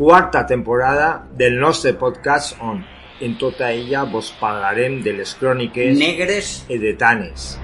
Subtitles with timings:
[0.00, 2.78] quarta temporada del nostre podcast on
[3.20, 7.58] en tota ella vos parlarem de les cròniques negres edetanes.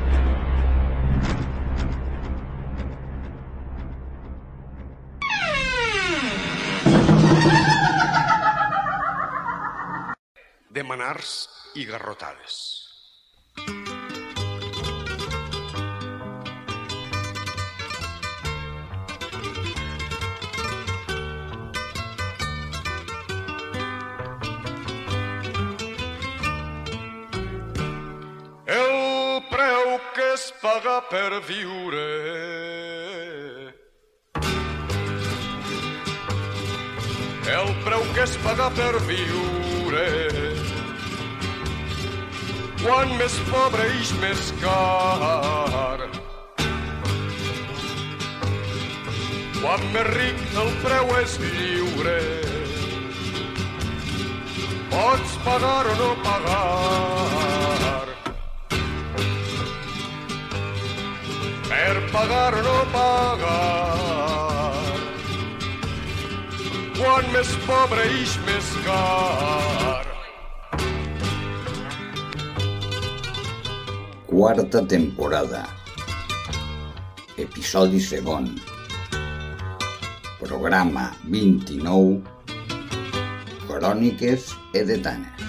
[10.69, 12.86] de manars i garrotades.
[30.67, 32.07] Paga per viure.
[37.57, 40.07] El preu que es paga per viure.
[42.83, 46.03] Quan més pobre ix més car.
[49.61, 52.19] Quan més ric el preu és lliure.
[54.97, 57.56] Pots pagar o no pagar
[61.77, 63.53] per pagar o no pagar.
[66.97, 70.05] Quan més pobre ix més car.
[74.37, 75.63] quarta temporada.
[77.41, 78.51] Episodi segon.
[80.41, 82.21] Programa 29
[83.69, 84.51] cròniques
[84.83, 85.47] edetanes.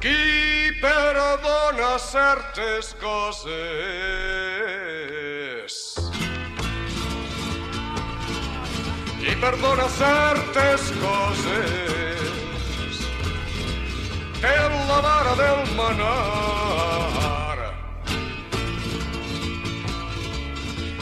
[0.00, 4.57] Qui perdona certes coses
[9.28, 13.00] Qui perdona certes coses.
[14.40, 14.54] Té
[14.88, 17.58] la vara del manar.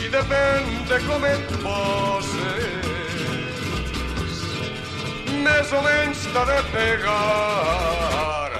[0.02, 2.86] I depèn de com et poses
[5.46, 8.50] més o menys t'ha de pegar.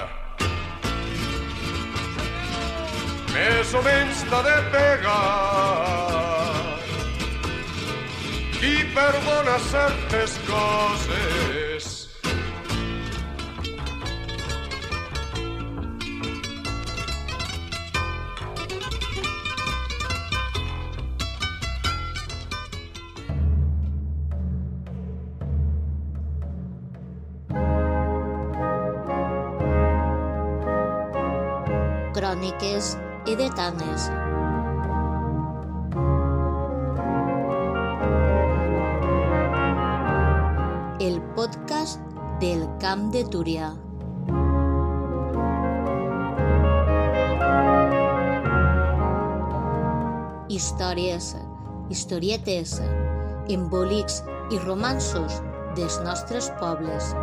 [3.35, 6.06] Més o menys t'ha de pegar.
[8.97, 11.85] Qui perdona certes coses
[32.17, 32.97] cròniques
[33.27, 34.09] edetanes.
[34.09, 34.26] El
[42.39, 43.71] del Camp de Túria.
[50.47, 51.31] Històries,
[51.89, 52.77] historietes,
[53.49, 54.21] embolics
[54.53, 55.41] i romansos
[55.79, 57.13] dels nostres pobles.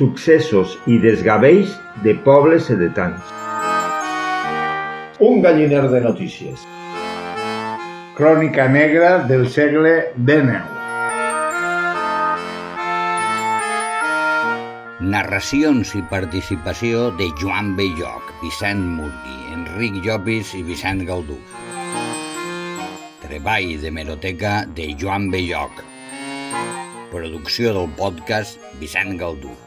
[0.00, 3.20] Successos i desgavells de pobles edetans.
[5.20, 6.62] Un galliner de notícies.
[8.16, 10.64] Crònica negra del segle XIX.
[15.12, 21.36] Narracions i participació de Joan Belloc, Vicent Murgui, Enric Llopis i Vicent Gaudú.
[23.28, 25.84] Treball de meroteca de Joan Belloc.
[27.12, 29.60] Producció del podcast Vicent Gaudú.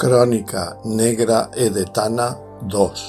[0.00, 2.30] Crònica negra edetana
[2.74, 3.00] 2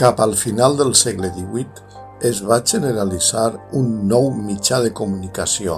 [0.00, 5.76] Cap al final del segle XVIII es va generalitzar un nou mitjà de comunicació,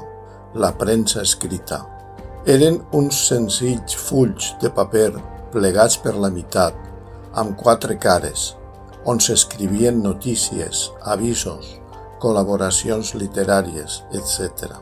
[0.55, 1.83] la premsa escrita.
[2.55, 5.11] Eren uns senzills fulls de paper
[5.53, 6.81] plegats per la meitat,
[7.45, 8.55] amb quatre cares,
[9.05, 11.77] on s'escrivien notícies, avisos,
[12.25, 14.73] col·laboracions literàries, etc.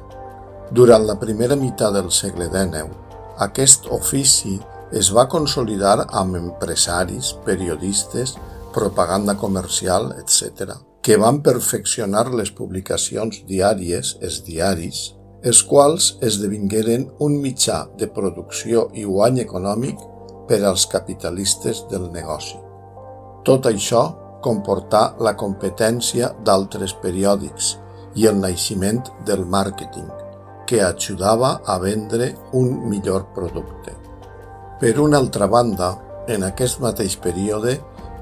[0.70, 3.07] Durant la primera meitat del segle XIX,
[3.44, 4.56] aquest ofici
[4.98, 8.34] es va consolidar amb empresaris, periodistes,
[8.74, 15.02] propaganda comercial, etc., que van perfeccionar les publicacions diàries, els diaris,
[15.46, 20.00] els quals esdevingueren un mitjà de producció i guany econòmic
[20.48, 22.58] per als capitalistes del negoci.
[23.46, 24.02] Tot això
[24.42, 27.76] comportà la competència d'altres periòdics
[28.18, 30.08] i el naixement del màrqueting,
[30.68, 33.94] que ajudava a vendre un millor producte.
[34.78, 35.94] Per una altra banda,
[36.28, 37.78] en aquest mateix període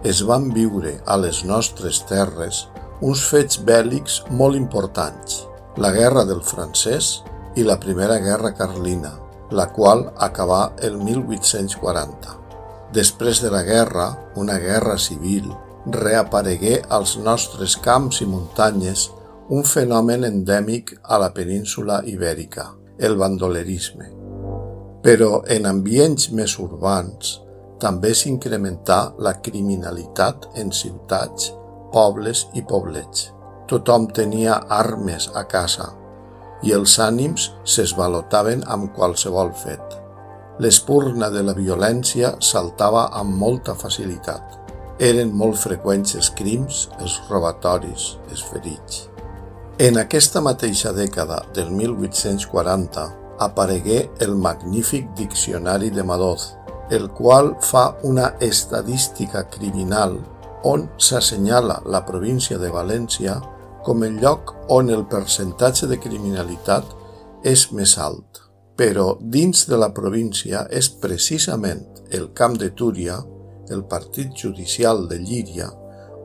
[0.06, 2.68] es van viure a les nostres terres
[3.02, 5.42] uns fets bèl·lics molt importants,
[5.76, 7.20] la Guerra del Francès
[7.58, 9.12] i la Primera Guerra Carlina,
[9.50, 12.38] la qual acabà el 1840.
[12.94, 14.06] Després de la guerra,
[14.36, 15.50] una guerra civil,
[15.86, 19.10] reaparegué als nostres camps i muntanyes
[19.48, 24.08] un fenomen endèmic a la península ibèrica, el bandolerisme.
[25.06, 27.36] Però en ambients més urbans
[27.78, 31.52] també s'incrementà la criminalitat en ciutats,
[31.92, 33.30] pobles i poblets.
[33.70, 35.92] Tothom tenia armes a casa
[36.66, 39.98] i els ànims s'esvalotaven amb qualsevol fet.
[40.58, 44.56] L'espurna de la violència saltava amb molta facilitat.
[44.98, 49.06] Eren molt freqüents els crims, els robatoris, els ferits.
[49.78, 53.02] En aquesta mateixa dècada del 1840
[53.44, 56.54] aparegué el magnífic Diccionari de Madoz,
[56.88, 60.16] el qual fa una estadística criminal
[60.64, 63.36] on s'assenyala la província de València
[63.84, 66.96] com el lloc on el percentatge de criminalitat
[67.44, 68.40] és més alt.
[68.80, 73.20] Però dins de la província és precisament el camp de Túria,
[73.68, 75.68] el partit judicial de Llíria,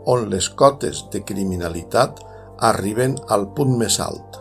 [0.08, 2.31] on les cotes de criminalitat
[2.62, 4.38] arriben al punt més alt,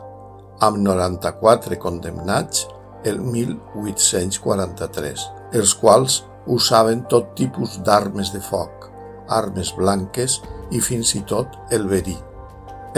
[0.60, 2.66] amb 94 condemnats
[3.08, 5.22] el 1843,
[5.56, 8.90] els quals usaven tot tipus d'armes de foc,
[9.32, 10.40] armes blanques
[10.70, 12.16] i fins i tot el verí.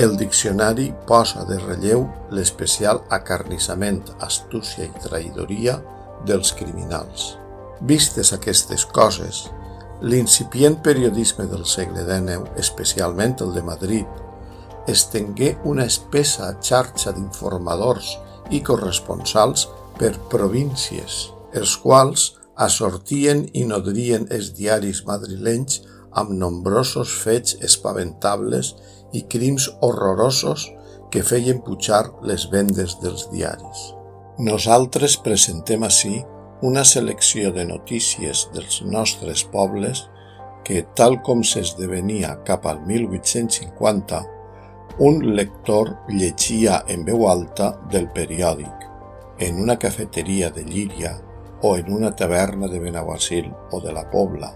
[0.02, 5.76] El diccionari posa de relleu l'especial acarnissament, astúcia i traïdoria
[6.26, 7.36] dels criminals.
[7.86, 9.44] Vistes aquestes coses,
[10.02, 14.21] l'incipient periodisme del segle XIX, especialment el de Madrid,
[14.88, 18.16] estengué una espessa xarxa d'informadors
[18.50, 19.68] i corresponsals
[19.98, 25.80] per províncies, els quals assortien i nodrien els diaris madrilenys
[26.12, 28.74] amb nombrosos fets espaventables
[29.16, 30.68] i crims horrorosos
[31.12, 33.92] que feien pujar les vendes dels diaris.
[34.40, 36.22] Nosaltres presentem així
[36.62, 40.06] una selecció de notícies dels nostres pobles
[40.64, 44.22] que, tal com s'esdevenia cap al 1850,
[44.98, 48.88] un lector llegia en veu alta del periòdic,
[49.38, 51.14] en una cafeteria de Llíria
[51.62, 54.52] o en una taverna de Benaguasil o de la Pobla,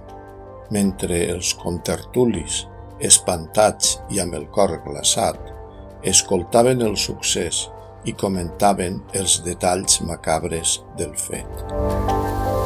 [0.71, 2.67] mentre els contertulis,
[3.01, 5.41] espantats i amb el cor glaçat,
[6.03, 7.67] escoltaven el succés
[8.05, 12.66] i comentaven els detalls macabres del fet.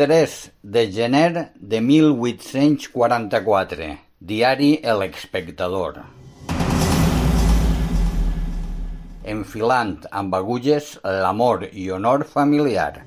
[0.00, 3.98] Tres de gener de 1844.
[4.18, 5.96] Diari El Espectador.
[9.24, 13.04] enfilant amb agulles l'amor y honor familiar.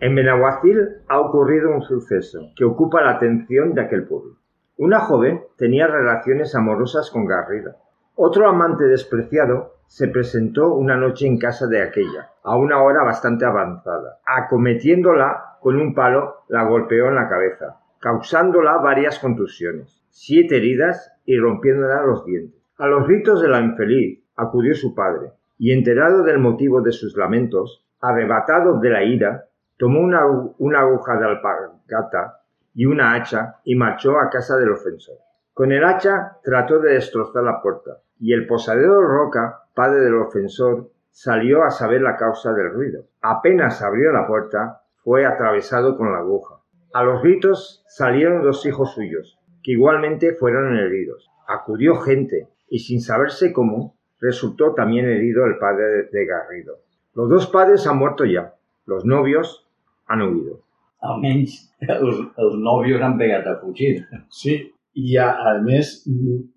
[0.00, 4.34] En Benaguacil ha ocurrido un suceso que ocupa la atención de aquel pueblo.
[4.78, 7.76] Una joven tenía relaciones amorosas con Garrido.
[8.16, 13.44] Otro amante despreciado se presentó una noche en casa de aquella, a una hora bastante
[13.44, 14.20] avanzada.
[14.24, 21.36] Acometiéndola con un palo, la golpeó en la cabeza, causándola varias contusiones, siete heridas y
[21.36, 22.62] rompiéndola los dientes.
[22.78, 27.16] A los gritos de la infeliz acudió su padre, y enterado del motivo de sus
[27.16, 30.24] lamentos, arrebatado de la ira, tomó una,
[30.58, 32.42] una aguja de alpargata
[32.74, 35.16] y una hacha y marchó a casa del ofensor.
[35.52, 40.90] Con el hacha trató de destrozar la puerta, y el posadero Roca, padre del ofensor,
[41.10, 43.06] salió a saber la causa del ruido.
[43.22, 46.56] Apenas abrió la puerta, fue atravesado con la aguja.
[46.92, 51.30] A los gritos salieron dos hijos suyos, que igualmente fueron heridos.
[51.48, 56.80] Acudió gente, y sin saberse cómo, resultó también herido el padre de Garrido.
[57.14, 58.56] Los dos padres han muerto ya.
[58.84, 59.66] Los novios
[60.06, 60.60] han huido.
[61.00, 61.54] Almenys
[61.88, 64.02] els, els nòvios han pegat a fugir.
[64.28, 64.58] Sí,
[64.98, 65.90] i a, a més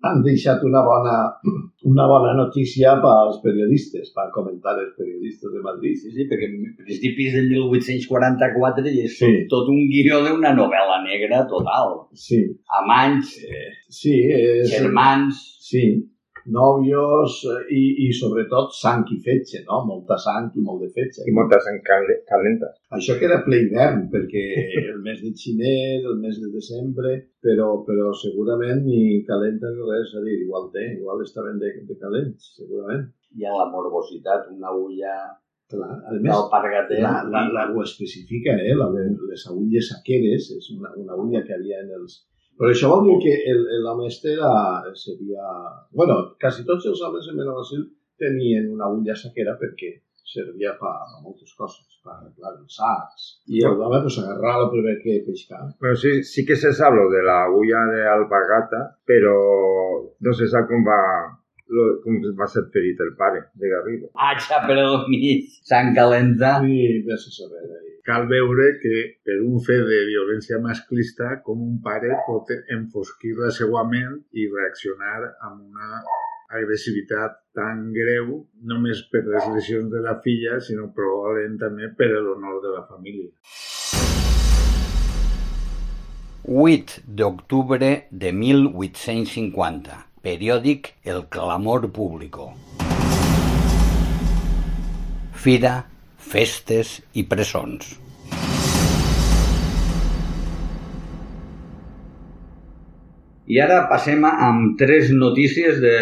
[0.02, 1.16] han deixat una bona,
[1.86, 5.94] una bona notícia pels periodistes, per comentar els periodistes de Madrid.
[6.00, 6.48] Sí, sí, perquè
[6.80, 9.30] principis de 1844 és Sí.
[9.52, 12.00] tot un guió d'una novel·la negra total.
[12.14, 12.42] Sí,
[12.82, 13.36] Amants,
[13.88, 15.38] sí, és, germans...
[15.64, 15.84] sí,
[16.52, 19.82] nòvios eh, i, i sobretot sang i fetge, no?
[19.88, 21.24] Molta sang i molt de fetge.
[21.28, 22.74] I moltes en cal- calentes.
[22.98, 24.44] Això que era ple hivern, perquè
[24.84, 30.10] el mes de xiner, el mes de desembre, però, però segurament ni calenta ni res,
[30.10, 33.08] és a dir, igual té, igual estaven de, de calents, segurament.
[33.34, 35.14] Hi ha la morbositat, una ulla
[35.72, 36.98] Clar, a més, d'alpargater.
[37.02, 38.74] la, la, la, ho especifica, eh?
[38.76, 42.20] La, les agulles saqueres, és una, una ulla que havia en els...
[42.58, 44.50] Però això vol dir que el- el- l'home este era,
[44.94, 45.44] seria...
[45.90, 47.84] bueno, quasi tots els homes en Benaguasil
[48.18, 49.90] tenien una ulla saquera perquè
[50.34, 53.24] servia per a moltes coses, per arreglar els sacs.
[53.50, 55.68] I el home pues, agarrava el primer que pescava.
[55.80, 59.34] Bueno, sí, sí que se sabe lo de la agulla de alpagata, pero
[60.20, 61.00] no se sabe cómo va,
[61.66, 64.10] lo, cómo va a ser ferit el pare de Garrido.
[64.14, 66.58] Atxa per el mig, sang calenta.
[66.64, 67.64] I vés a saber.
[67.64, 67.94] Eh?
[68.04, 73.50] Cal veure que per un fet de violència masclista com un pare pot enfosquir la
[73.54, 75.16] seva ment i reaccionar
[75.48, 76.04] amb una
[76.54, 82.60] agressivitat tan greu només per les lesions de la filla, sinó probablement també per l'honor
[82.62, 83.32] de la família.
[86.44, 90.13] 8 d'octubre de 1850.
[90.24, 92.46] Periòdic El Clamor Público.
[95.36, 95.72] Fira,
[96.16, 97.90] festes i presons.
[103.52, 105.92] I ara passem amb tres notícies de,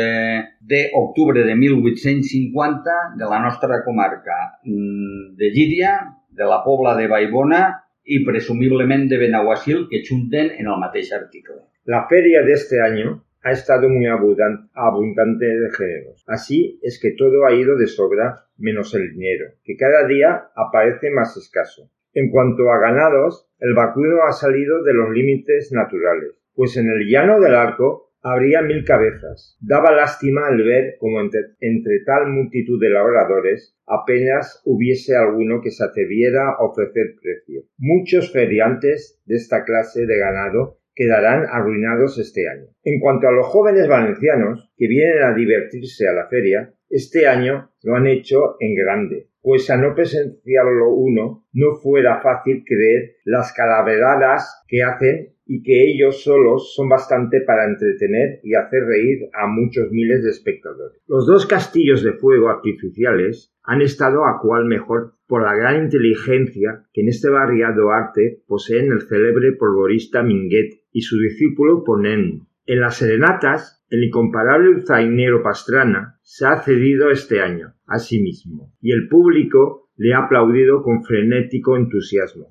[0.71, 5.97] de octubre de 1850 de la nostra comarca, mm, de Llíria,
[6.31, 7.65] de la Pobla de Baibona
[8.07, 11.65] i presumiblement de Benaguasil que junten en el mateix article.
[11.91, 16.25] La feria de este año ha estado muy abundan- abundante de géneros.
[16.27, 21.11] Así es que todo ha ido de sobra menos el dinero, que cada día aparece
[21.11, 21.91] más escaso.
[22.15, 27.09] En cuanto a ganados, el vacuno ha salido de los límites naturales, pues en el
[27.09, 29.57] llano del arco habría mil cabezas.
[29.61, 35.71] Daba lástima el ver como entre, entre tal multitud de labradores apenas hubiese alguno que
[35.71, 37.63] se atreviera a ofrecer precio.
[37.79, 42.67] Muchos feriantes de esta clase de ganado quedarán arruinados este año.
[42.83, 47.71] En cuanto a los jóvenes valencianos que vienen a divertirse a la feria, este año
[47.83, 53.53] lo han hecho en grande, pues a no presenciarlo uno no fuera fácil creer las
[53.53, 59.47] calaveradas que hacen y que ellos solos son bastante para entretener y hacer reír a
[59.47, 61.01] muchos miles de espectadores.
[61.07, 66.85] Los dos castillos de fuego artificiales han estado a cual mejor por la gran inteligencia
[66.93, 72.47] que en este barriado arte poseen el célebre polvorista Minguet y su discípulo Ponén.
[72.67, 78.73] En las serenatas, el incomparable zainero Pastrana se ha cedido este año a sí mismo,
[78.81, 82.47] y el público le ha aplaudido con frenético entusiasmo.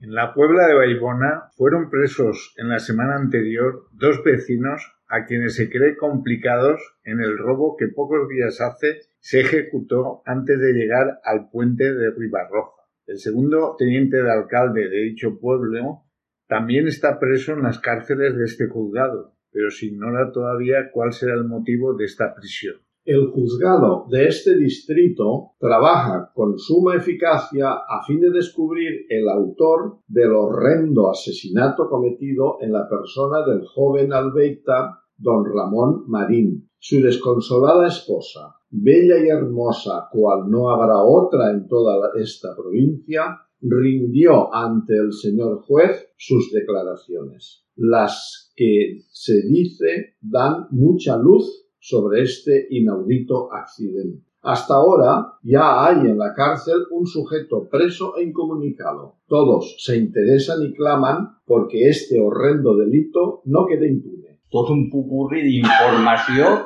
[0.00, 5.56] En la Puebla de Baibona fueron presos en la semana anterior dos vecinos a quienes
[5.56, 11.18] se cree complicados en el robo que pocos días hace se ejecutó antes de llegar
[11.24, 12.82] al puente de Ribarroja.
[13.06, 16.04] El segundo teniente de alcalde de dicho pueblo
[16.48, 21.34] también está preso en las cárceles de este juzgado, pero se ignora todavía cuál será
[21.34, 22.76] el motivo de esta prisión.
[23.04, 30.00] El juzgado de este distrito trabaja con suma eficacia a fin de descubrir el autor
[30.06, 37.88] del horrendo asesinato cometido en la persona del joven albeita don Ramón Marín, su desconsolada
[37.88, 45.12] esposa, bella y hermosa, cual no habrá otra en toda esta provincia, rindió ante el
[45.12, 54.28] señor juez sus declaraciones, las que se dice dan mucha luz sobre este inaudito accidente.
[54.42, 59.16] Hasta ahora ya hay en la cárcel un sujeto preso e incomunicado.
[59.26, 64.40] Todos se interesan y claman porque este horrendo delito no quede impune.
[64.48, 66.64] Tot un pupurri d'informació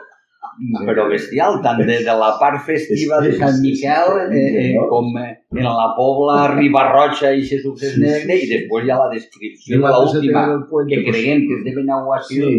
[0.87, 5.33] però bestial, tant de, de la part festiva de Sant Miquel eh, eh, com eh,
[5.57, 10.47] en la Pobla Ribarroja i Jesús Negre i després hi ha la descripció de l'última
[10.89, 12.57] que creguem que és de Benaguasil Sí,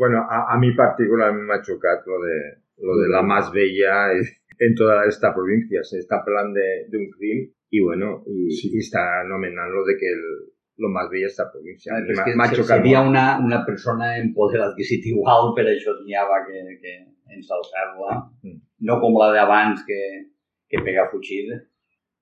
[0.00, 2.38] Bueno, a, a mí particularmente me ha chocado lo de,
[2.78, 4.12] lo de la más bella
[4.58, 5.82] en toda esta provincia.
[5.82, 8.70] Se está hablando de, de un crimen y bueno, y, Sí.
[8.72, 10.22] y está nominando de que el,
[10.80, 11.92] lo más bella esta provincia.
[11.94, 16.16] Ah, és que chocado seria una, una persona en poder adquisitiu alt, per això n'hi
[16.16, 16.92] havia que, que
[17.36, 18.58] ensalçar-la, Mm.
[18.88, 20.00] no com la d'abans que,
[20.70, 21.44] que pega fugir.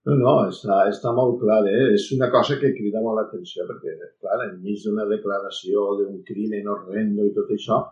[0.08, 1.92] No, no, està, està molt clar, eh?
[1.94, 7.26] És una cosa que crida molt l'atenció, perquè, clar, enmig d'una declaració d'un crimen horrendo
[7.26, 7.82] i tot això,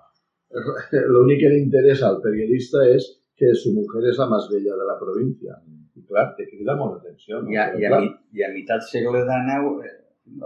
[1.12, 3.06] l'únic que li interessa al periodista és
[3.37, 5.58] que su mujer és la més bella de la província.
[5.96, 7.50] I, clar, te crida molt l'atenció, no?
[7.52, 9.96] I a, Però, i, a, clar, mi- i a meitat segle XIX, eh,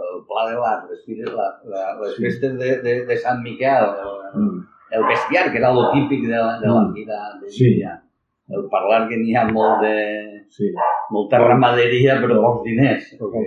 [0.01, 2.23] el Pla de l'Art, les, la, la, les Sí.
[2.25, 4.59] festes de, de, de Sant Miquel, el, mm,
[4.91, 6.93] el bestiar, que era lo típic de la, de la Mm.
[6.93, 7.63] fira de Sí.
[7.65, 8.01] Llíria.
[8.51, 9.95] El parlar que n'hi ha molt de,
[10.51, 10.67] sí.
[11.11, 13.05] molta ramaderia però pocs diners.
[13.19, 13.39] Porque,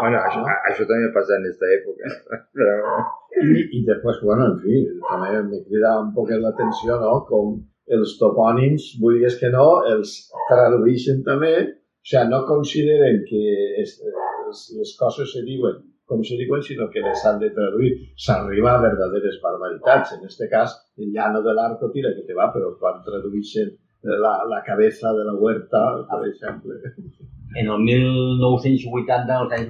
[0.00, 0.40] Bueno, això,
[0.70, 2.04] això també passa en aquesta època.
[2.56, 3.04] Però...
[3.34, 4.80] I, I després, bueno, en fi,
[5.10, 7.56] també me crida un poc l'atenció, no?, com
[7.96, 10.12] els topònims, vulguis que no, els
[10.48, 13.42] tradueixen també, o sigui, no consideren que
[13.82, 13.98] es,
[14.48, 17.92] es, les coses se diuen com se diuen, sinó que les han de traduir.
[18.16, 20.12] S'arriba a verdaderes barbaritats.
[20.18, 23.72] En este cas, el llano de l'arco tira que te va, però quan tradueixen
[24.04, 25.80] la, la cabeza de la huerta,
[26.10, 26.80] per exemple.
[27.54, 29.68] En el 1980 els anys,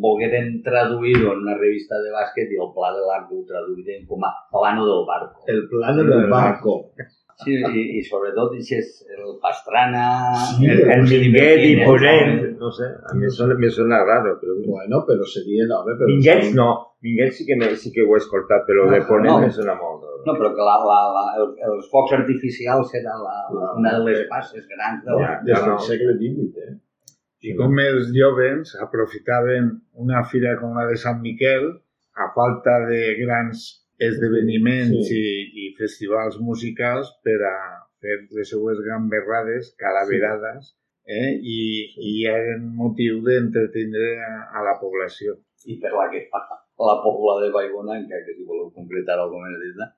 [0.00, 4.24] volgueren traduir-ho en una revista de bàsquet i el Pla de l'Art ho traduïren com
[4.24, 5.44] a plano del barco.
[5.52, 6.78] El plano del barco.
[7.44, 8.70] Sí, i, i sobretot és
[9.16, 10.04] el Pastrana...
[10.52, 14.56] Sí, El, el Minguet i Ponent, no sé, a mi sona, me sona raro, però...
[14.66, 16.06] Bueno, però seria, no, però...
[16.10, 16.68] Minguets no,
[17.02, 19.40] Minguets sí que, me, sí que ho he escoltat, però de Ah, Ponent no.
[19.46, 20.06] me sona molt.
[20.26, 23.74] No, però que la, la, la, el, els focs artificials era la, Clar.
[23.80, 25.20] una de les passes grans de la...
[25.26, 25.36] Ja.
[25.48, 25.78] Des del no.
[25.82, 26.78] segle XVIII, eh?
[27.42, 31.72] I com els jovens aprofitaven una fira com la de Sant Miquel,
[32.14, 35.18] a falta de grans esdeveniments Sí.
[35.18, 37.56] i, i festivals musicals per a
[38.02, 40.72] fer les seues gamberrades, calaverades,
[41.06, 41.30] eh?
[41.38, 41.60] I,
[42.10, 45.36] i eren motiu d'entretenir a, a la població.
[45.66, 46.40] I per la que fa
[46.82, 49.92] la pobla de Baigona, encara que si voleu concretar alguna cosa,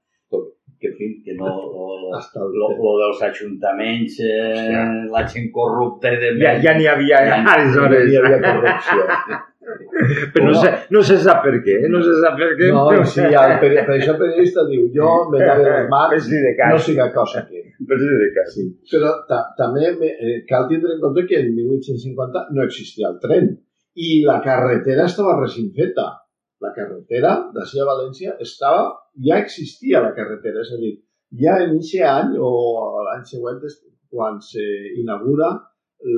[0.81, 1.47] que, en fi, que no...
[1.49, 2.19] Lo,
[2.61, 7.41] lo, lo dels ajuntaments, eh, la gent corrupta i de Ja, ja n'hi havia Ja-
[7.55, 8.05] aleshores.
[8.11, 9.07] Hi havia corrupció.
[10.35, 12.71] Però no, sé, no se sap per què, no se sap per què.
[12.75, 15.93] No, però- sí, el, peri- per això el periodista diu, jo me lave les Per
[15.93, 17.63] mans, de no siga cosa que...
[17.89, 18.51] Per si de cas.
[18.57, 18.67] Sí.
[18.93, 23.19] Però ta també me, eh, cal tindre en compte que en 1850 no existia el
[23.23, 23.51] tren
[23.95, 26.11] i la carretera estava recint feta.
[26.65, 28.87] La carretera d'ací a València estava,
[29.27, 30.95] ja existia la carretera, és a dir,
[31.43, 32.53] ja en aquest any o
[33.05, 33.61] l'any següent
[34.15, 35.51] quan s'inaugura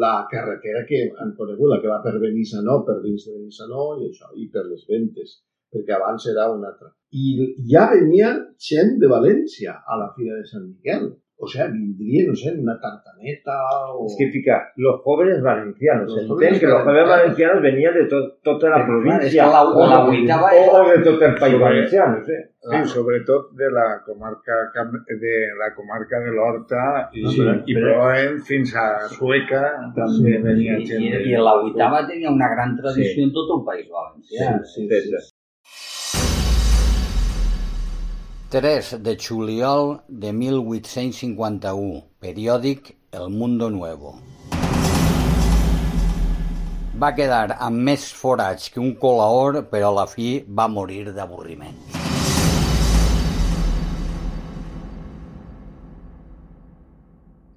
[0.03, 4.09] la carretera que han conegut, la que va per Benissanó, per dins de Benissanó i
[4.09, 5.37] això, i per les ventes,
[5.73, 6.91] perquè abans era una altra.
[7.13, 8.33] I ja venia
[8.69, 11.09] gent de València a la Fira de Sant Miquel.
[11.39, 13.53] O sea, vindria, no sé, una tartaneta
[13.93, 14.07] o...
[14.07, 17.63] Es que fica, los jóvenes valencianos, Los jóvenes Que los jóvenes valencianos.
[17.63, 19.47] venían de to tota la província.
[19.47, 22.33] la- o, la vuitava o, de tot el país Sobre- valenciano, sí.
[22.67, 28.75] Sí, sobretot de la comarca de la comarca de l'Horta i, Sí, i probablement fins
[28.75, 31.03] a Sueca també venia I, gent.
[31.05, 33.23] i, de- I la vuitava tenia una gran tradició Sí.
[33.29, 34.57] en tot el País Valencià.
[34.65, 35.19] sí, Sí, sí.
[35.21, 35.36] sí.
[38.49, 44.13] 3 de juliol de 1851, periòdic El Mundo Nuevo.
[46.95, 51.75] Va quedar amb més forats que un colaor, però a la fi va morir d'avorriment.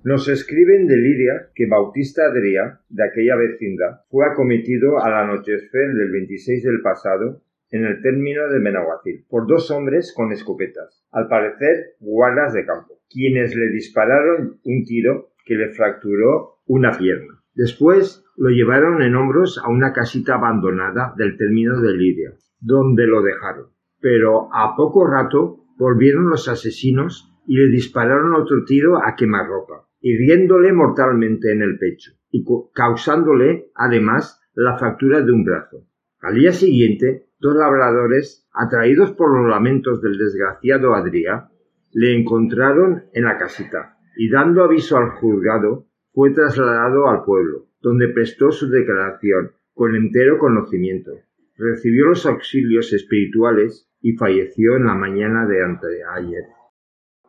[0.10, 6.10] Nos escriben de Liria que Bautista Adrià, de aquella vecindad, fue acometido al anochecer del
[6.18, 7.30] 26 del pasado
[7.72, 13.00] en el término de Benaguacil por dos hombres con escopetas, al parecer guardas de campo,
[13.10, 17.42] quienes le dispararon un tiro que le fracturó una pierna.
[17.54, 23.22] Después lo llevaron en hombros a una casita abandonada del término de Liria, donde lo
[23.22, 23.68] dejaron.
[24.00, 30.72] Pero a poco rato volvieron los asesinos y le dispararon otro tiro a quemarropa, hiriéndole
[30.72, 35.88] mortalmente en el pecho y causándole, además, la fractura de un brazo.
[36.22, 41.50] Al día siguiente, dos labradores, atraídos por los lamentos del desgraciado Adrià,
[41.92, 48.10] le encontraron en la casita y dando aviso al juzgado, fue trasladado al pueblo, donde
[48.10, 51.12] prestó su declaración con entero conocimiento.
[51.56, 56.46] Recibió los auxilios espirituales y falleció en la mañana de anteayer.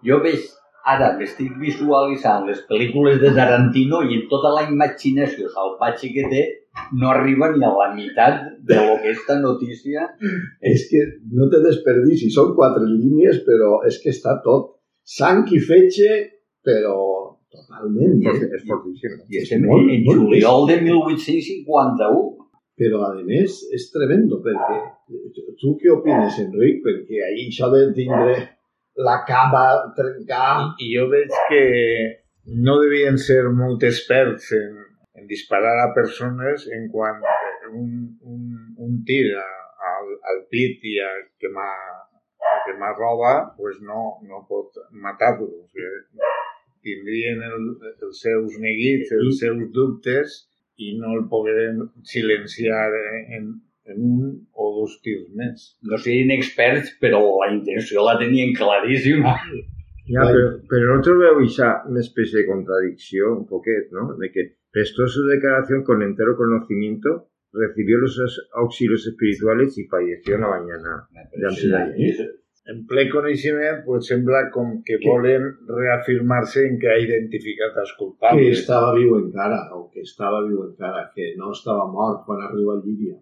[0.02, 0.48] Jo veig,
[0.90, 6.24] ara m'estic visualitzant les pel·lícules de Tarantino i tota la imaginació salvatge que
[7.00, 10.08] no arriba ni a la meitat de lo que esta notícia
[10.60, 11.00] És que
[11.32, 14.76] no te desperdicis, són quatre línies, però és que està tot.
[15.02, 16.10] Sang i fetge,
[16.62, 16.96] però
[17.50, 18.20] totalment.
[18.22, 19.24] I- Es fortísimo.
[19.28, 22.36] i És estem molt, en molt juliol de 1851.
[22.80, 24.78] Però, a més, és tremendo, perquè
[25.60, 26.78] tu què opines, Enric?
[26.86, 28.38] Perquè ahir això de tindre
[28.96, 30.72] la cava trencar...
[30.80, 31.64] I jo veig que
[32.64, 34.78] no devien ser molt experts en,
[35.20, 37.20] en disparar a persones en quan
[37.72, 38.44] un, un,
[38.76, 41.72] un tir al, al pit i a quemar,
[42.40, 45.46] a quemar roba pues no, no pot matar-lo.
[45.46, 46.28] O sigui,
[46.82, 50.38] tindrien el, els seus neguits, els seus dubtes
[50.80, 52.88] i no el pogueren silenciar
[53.36, 53.50] en,
[53.84, 55.74] en un o dos tirs més.
[55.84, 59.36] No serien experts, però la intenció la tenien claríssima.
[60.10, 64.16] Ya, pero, pero otro veo quizá una especie de contradicción, un poquet, ¿no?
[64.16, 68.18] De que prestó su declaración con entero conocimiento, recibió los
[68.54, 72.36] auxilios espirituales y falleció la mañana de de ayer.
[72.66, 77.90] En ple coneixement, pues sembla com que Que- volen reafirmar-se en que ha identificat els
[77.92, 78.58] que culpables.
[78.60, 82.82] estava viu encara, o que estava viu encara, que no estava mort quan arriba a
[82.84, 83.16] Llíria.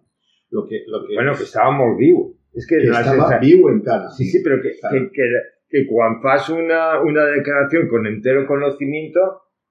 [0.51, 2.35] Lo que, lo que, Bueno, que estaba muy vivo.
[2.53, 4.09] Es que, que estava sensa- viu encara.
[4.11, 4.93] Sí, sí, pero que, Claro.
[4.93, 5.25] que, que,
[5.69, 5.87] que
[6.21, 9.19] fas una, una declaración con entero conocimiento,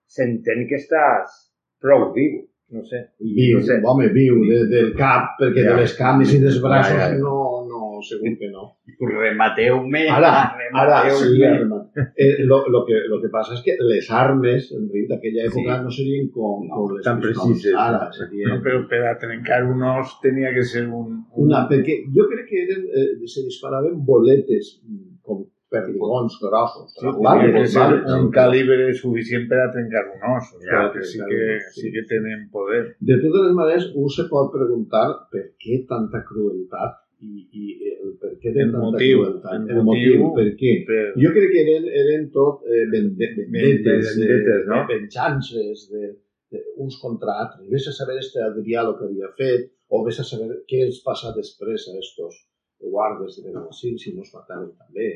[0.07, 1.47] se entiende que estás
[1.81, 2.45] pro vivo.
[2.71, 2.99] No sé.
[3.19, 3.79] Viu, no sé.
[3.83, 5.71] home, viu, de, del cap, perquè Ja.
[5.73, 7.19] de les cames i dels braços Ja, ja, ja.
[7.23, 8.67] no, no, segur que no.
[9.01, 10.03] Remateu-me.
[10.12, 11.31] Ara, ara, remateu-me.
[11.33, 15.47] sí, ara, eh, lo, lo, que, lo que passa és que les armes, Enric, d'aquella
[15.49, 15.83] època Sí.
[15.87, 18.51] no serien com, No, com les tan precises, Ara, serien...
[18.53, 21.25] No, però per a trencar un os tenia que ser un...
[21.33, 24.75] un Una, perquè jo crec que eren, eh, se disparaven boletes
[25.23, 26.92] com perdigons grossos.
[26.94, 30.52] Sí, tenia que ser un calibre suficient per a trencar un os.
[30.57, 31.81] O Ja, que sí que, sí.
[31.81, 32.85] sí que tenen poder.
[33.00, 37.64] De totes les maneres, un se pot preguntar per què tanta crueltat i, i
[37.98, 39.52] el per què de El tanta motiu, crueltat.
[39.59, 40.72] el El, motiu, motiu, per què?
[40.88, 41.02] Per...
[41.24, 44.85] Jo crec que eren, eren tot eh, vende, vendetes, Vendetes, eh, no?
[44.90, 46.12] venjances de,
[46.54, 47.66] de, uns contra altres.
[47.72, 51.00] Vés a saber este Adrià el que havia fet, o vés a saber què els
[51.04, 52.44] passa després a estos
[52.78, 55.09] guardes de Benaguasil, si no es mataven també.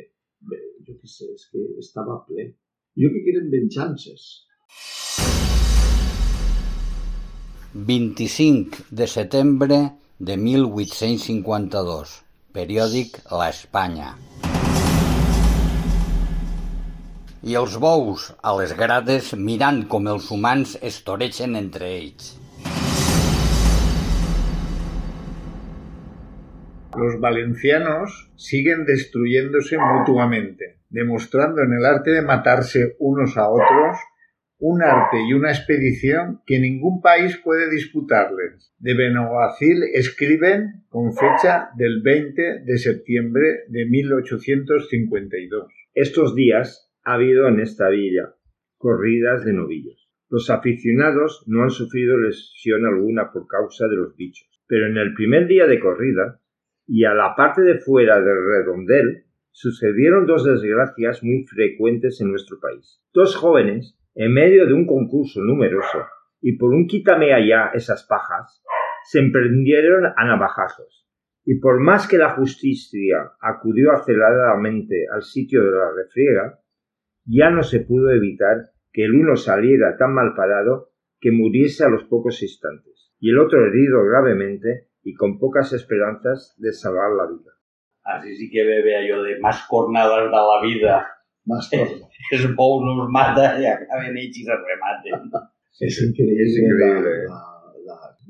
[0.50, 2.48] Bé, jo què sé, és que estava ple.
[2.98, 4.24] Jo que eren venjances.
[7.74, 9.78] 25 de setembre
[10.18, 12.18] de 1852.
[12.52, 14.10] Periòdic La Espanya.
[17.42, 22.34] I els bous a les grades mirant com els humans es toreixen entre ells.
[26.98, 33.96] Los valencianos siguen destruyéndose mutuamente, demostrando en el arte de matarse unos a otros
[34.64, 38.72] un arte y una expedición que ningún país puede disputarles.
[38.78, 45.66] De Benaguacil escriben con fecha del 20 de septiembre de 1852.
[45.94, 48.34] Estos días ha habido en esta villa
[48.76, 50.08] corridas de novillos.
[50.28, 55.14] Los aficionados no han sufrido lesión alguna por causa de los bichos, pero en el
[55.14, 56.40] primer día de corrida
[56.86, 62.58] y a la parte de fuera del redondel sucedieron dos desgracias muy frecuentes en nuestro
[62.60, 63.02] país.
[63.12, 65.98] Dos jóvenes, en medio de un concurso numeroso
[66.40, 68.62] y por un quítame allá esas pajas,
[69.04, 71.06] se emprendieron a navajazos.
[71.44, 76.60] Y por más que la justicia acudió aceleradamente al sitio de la refriega,
[77.24, 80.90] ya no se pudo evitar que el uno saliera tan mal parado
[81.20, 86.54] que muriese a los pocos instantes, y el otro herido gravemente y con pocas esperanzas
[86.58, 87.52] de salvar la vida.
[88.12, 90.98] Així sí que ve bé allò de más cornades de la vida.
[91.46, 92.02] Más coses.
[92.34, 95.30] Els bous no els mata i acaben ells i se rematen.
[95.86, 96.46] És increïble.
[96.46, 97.14] És increïble.
[97.30, 97.51] La, la, la,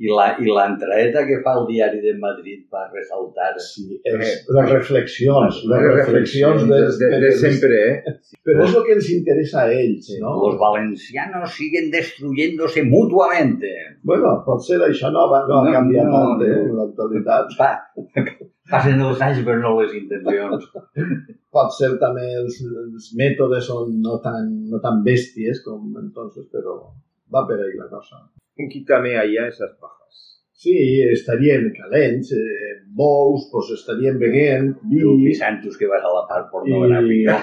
[0.03, 4.71] I la, i l'entraeta que fa el diari de Madrid per ressaltar sí, els, les
[4.73, 7.43] reflexions, les reflexions de, de, de periodistes.
[7.43, 8.15] siempre, ¿eh?
[8.43, 10.33] Però és el que els interessa a ells, no?
[10.43, 13.71] Los valencianos siguen destruyéndose mutuamente.
[14.03, 16.81] Bueno, potser això no, va, no ha No, canviat no, tant eh, no.
[16.81, 17.55] l'actualitat.
[17.61, 17.71] Pa,
[18.73, 20.67] passen els anys però no les intencions.
[21.53, 26.81] Pot ser també els, els mètodes són no tan, no tan bèsties com entonces, però
[27.33, 28.19] va per ahí la cosa.
[28.59, 29.99] Un quítame allá esas pajas.
[30.53, 35.01] Sí, estarien calents, eh, bous, pues estarien beguent, vi...
[35.01, 37.35] Tu, Santos, que vas a la part pornogràfica,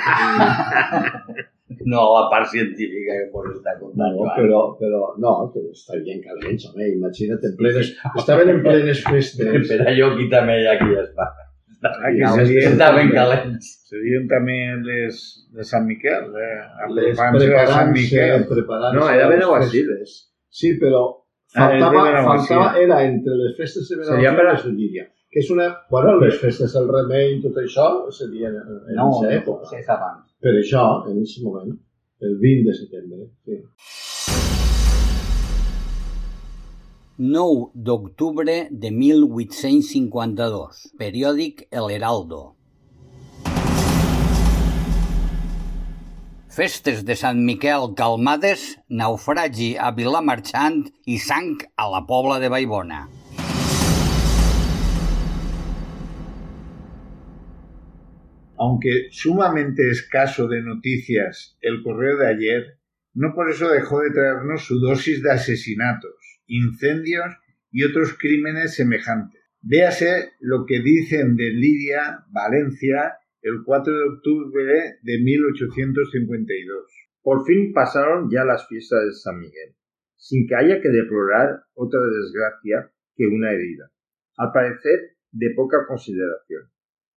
[1.69, 4.15] i, no a la part científica que pots estar contant.
[4.15, 7.91] no, però, però no, que estarien calents, home, imagina't, en plenes,
[8.21, 9.67] estaven en plenes festes.
[9.67, 11.27] Per allò aquí també hi ha qui es fa.
[11.79, 13.67] Ah, que No, serien, Estaven calents.
[13.87, 15.19] serien també les
[15.55, 16.57] de Sant Miquel, eh?
[16.95, 18.47] les preparant-se, Miquel.
[18.49, 19.93] preparant-se No, era a les Benaguasil.
[20.49, 21.05] Sí, però
[21.55, 22.47] Ah, de faltava, Benaguasil.
[22.55, 25.05] faltava, era entre les festes de Seria i per a- les de Llíria.
[25.31, 25.65] Que és una...
[25.89, 29.77] Bueno, les festes del remei i tot això serien en, aquesta no, època.
[29.79, 30.25] és abans.
[30.41, 31.73] Per això, en aquest moment,
[32.21, 33.59] el 20 de setembre, sí.
[37.17, 40.93] 9 d'octubre de 1852.
[40.97, 42.55] Periòdic El Heraldo.
[46.59, 48.61] Festes de Sant Miquel calmades,
[49.01, 52.97] naufragi a Vilamarxant i sang a la Pobla de Vallbona.
[58.57, 62.65] Aunque sumamente escaso de noticias el correo de ayer,
[63.13, 67.39] no por eso dejó de traernos su dosis de asesinatos, incendios
[67.71, 69.39] y otros crímenes semejantes.
[69.61, 77.09] Véase lo que dicen de Lidia, Valencia, el 4 de octubre de 1852.
[77.21, 79.75] Por fin pasaron ya las fiestas de San Miguel,
[80.17, 83.91] sin que haya que deplorar otra desgracia que una herida,
[84.37, 86.69] al parecer de poca consideración,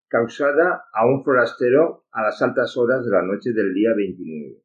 [0.08, 4.62] causada a un forastero a las altas horas de la noche del día 29,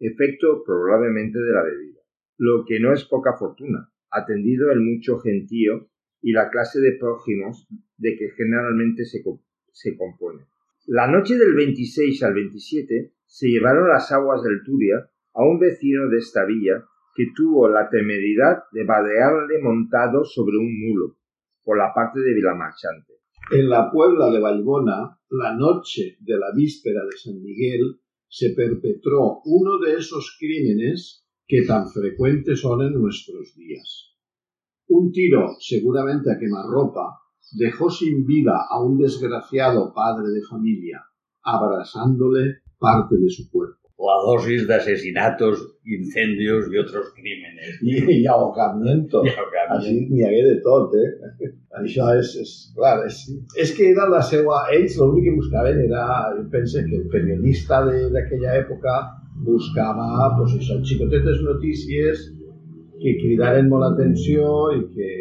[0.00, 2.00] efecto probablemente de la bebida,
[2.38, 5.88] lo que no es poca fortuna, atendido el mucho gentío
[6.20, 9.22] y la clase de prójimos de que generalmente se,
[9.72, 10.44] se compone.
[10.86, 16.08] La noche del 26 al 27 se llevaron las aguas del Turia a un vecino
[16.08, 21.18] de esta villa que tuvo la temeridad de vadearle montado sobre un mulo
[21.62, 23.12] por la parte de Vilamarchante.
[23.52, 29.40] En la Puebla de Vallbona, la noche de la víspera de San Miguel, se perpetró
[29.44, 34.16] uno de esos crímenes que tan frecuentes son en nuestros días.
[34.88, 37.21] Un tiro, seguramente a quemarropa,
[37.52, 41.02] dejó sin vida a un desgraciado padre de familia,
[41.42, 43.78] abrasándole parte de su cuerpo.
[43.98, 47.78] La dosis de asesinatos, incendios y otros crímenes.
[47.82, 49.22] I, i ahogamiento.
[49.24, 49.76] I ahogamiento.
[49.76, 51.50] Així n'hi hagué de tot, eh?
[51.78, 53.20] Això és, és clar, és,
[53.62, 54.64] és que era la seva...
[54.74, 56.02] Ells l'únic que buscaven era...
[56.34, 58.96] Jo penso que el periodista de- d'aquella època
[59.46, 60.08] buscava,
[60.40, 62.26] pues això, xicotetes notícies
[62.98, 65.12] que cridaren molt l'atenció i que,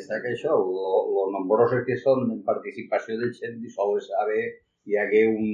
[0.00, 4.42] destaca això, lo, lo nombroses que són en participació de gent i sols saber
[4.88, 5.46] hi hagué un,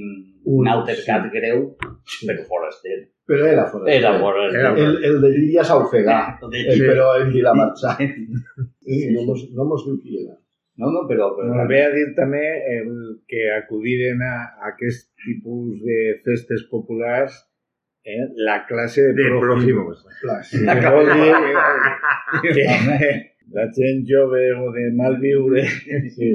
[0.47, 1.65] un Un- altercat greu
[2.25, 2.97] per foraster.
[3.27, 3.89] Però era fora.
[3.91, 4.61] Era foraster.
[4.79, 6.19] El, el de Lídia s'ofegà,
[6.53, 6.87] De el, Xile.
[6.93, 8.13] però en Vilamarxant.
[9.13, 10.37] No mos, no mos diu qui era.
[10.79, 11.31] No, no, però...
[11.35, 12.39] però Ve a dir també
[12.77, 12.89] el
[13.27, 17.35] que acudiren a, a aquest tipus de festes populars
[18.05, 19.25] eh, la clase de, De
[20.47, 20.61] sí.
[20.63, 21.33] Que vol dir
[22.53, 22.67] que
[23.53, 25.63] la gent jove o de mal viure
[26.17, 26.29] Sí,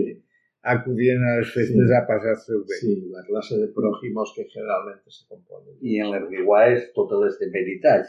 [0.62, 1.94] acudien a les festes Sí.
[1.98, 2.76] a passar-se-ho bé.
[2.80, 5.74] sí, la clase de prójimos que generalmente se componen.
[5.80, 8.08] I en les riguades totes les temeritats.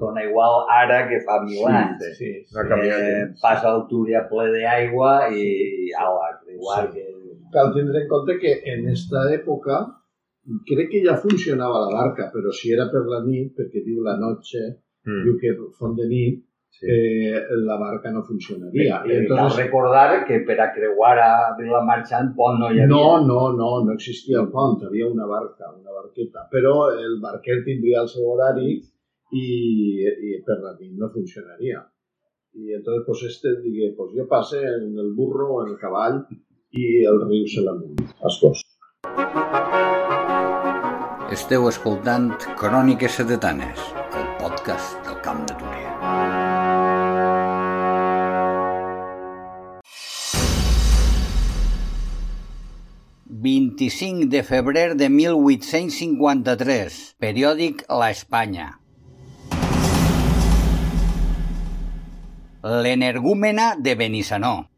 [0.00, 2.00] Dona igual ara que fa mil anys.
[2.16, 2.54] Sí, sí.
[2.54, 5.42] No ha canviat Eh, passa el Túria ple d'aigua i,
[5.86, 6.94] i ala, igual Sí.
[6.98, 7.04] que...
[7.52, 9.76] Cal tindre en compte que en esta època
[10.66, 14.16] crec que ja funcionava la barca, però si era per la nit, perquè diu la
[14.16, 14.58] noche,
[15.04, 15.22] Mm.
[15.24, 16.86] diu que font de nit, Sí.
[16.88, 18.82] eh, la barca no funcionaria.
[18.82, 22.86] I I cal entonces, recordar que per a creuar a Vilamarxant pont no hi havia.
[22.88, 27.60] no, no, no, no existia el pont, havia una barca, una barqueta, però el barquer
[27.64, 28.72] tindria el seu horari
[29.32, 29.46] i,
[30.32, 31.84] i per la nit no funcionaria.
[32.54, 36.26] Y entonces, pues este digué, pues jo passe en el burro o en el cavall
[36.72, 38.60] i el riu se l'amunt, els dos.
[41.32, 42.28] Esteu escoltant
[42.60, 43.80] Cròniques Sedetanes,
[44.20, 45.71] el podcast del Camp de Túria.
[53.42, 58.78] ...25 de febrer de 1853, periòdic La Espanya.
[62.62, 64.70] L'energúmena de Benissanó.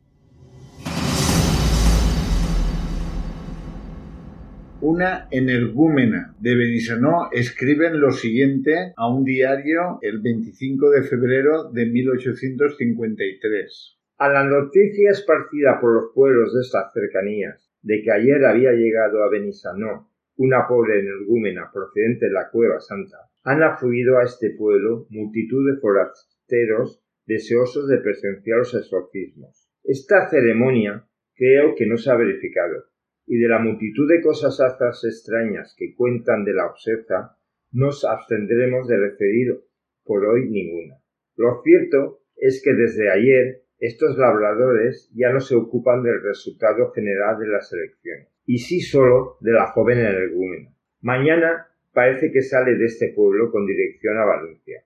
[4.81, 11.85] Una energúmena de Benissanó escriben lo siguiente a un diario el 25 de febrero de
[11.85, 13.99] 1853.
[14.17, 19.23] A la noticia esparcida por los pueblos de estas cercanías de que ayer había llegado
[19.23, 25.07] a Benissanó una pobre energúmena procedente de la Cueva Santa, han afluido a este pueblo
[25.11, 29.69] multitud de forasteros deseosos de presenciar los exorcismos.
[29.85, 32.85] Esta ceremonia creo que no se ha verificado,
[33.27, 37.37] y de la multitud de cosas hazas extrañas que cuentan de la observa,
[37.71, 39.61] nos abstendremos de referir
[40.05, 40.97] por hoy ninguna.
[41.37, 47.39] Lo cierto es que desde ayer estos labradores ya no se ocupan del resultado general
[47.39, 50.71] de las elecciones, y sí solo de la joven energúmena.
[51.01, 54.85] Mañana parece que sale de este pueblo con dirección a Valencia,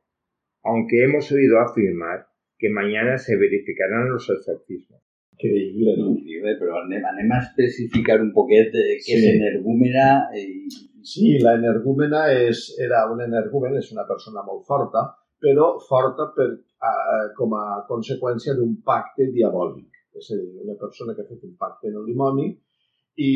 [0.62, 2.26] aunque hemos oído afirmar
[2.58, 5.00] que mañana se verificarán los exorcismos.
[5.38, 6.10] Increïble, no?
[6.18, 9.18] Increïble, però anem, a especificar un poquet eh, és Sí.
[9.36, 10.66] energúmena i
[11.08, 15.04] Sí, la energúmena és, era una energúmena, és una persona molt forta,
[15.42, 16.48] però forta per,
[16.82, 16.92] a,
[17.36, 19.88] com a conseqüència d'un pacte diabòlic.
[20.18, 23.32] És a dir, una persona que ha fet un pacte en el dimoni i,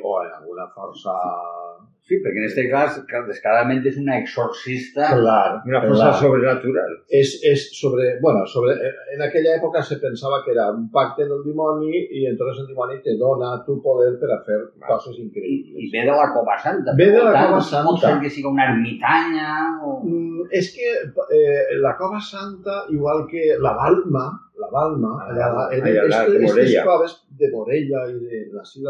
[0.00, 1.65] o en alguna força Sí,
[2.06, 5.08] Sí, porque en este caso descaradamente es una exorcista.
[5.18, 7.02] Claro, una cosa sobrenatural.
[7.08, 8.74] Es, es, sobre, bueno, sobre,
[9.12, 13.02] en aquella época se pensava que era un pacte del dimoni i entonces el dimoni
[13.02, 14.94] te dona tu poder per a fer claro.
[14.94, 16.94] coses ve de la Santa.
[16.94, 18.20] Ve de la Santa.
[18.20, 20.00] Que sigui una ermitaña o...
[20.04, 20.88] Mm, que
[21.34, 26.22] eh, la Cova Santa, igual que la Balma, la Balma, ah, allà, allà, allà, allà,
[26.22, 26.84] allà, allà,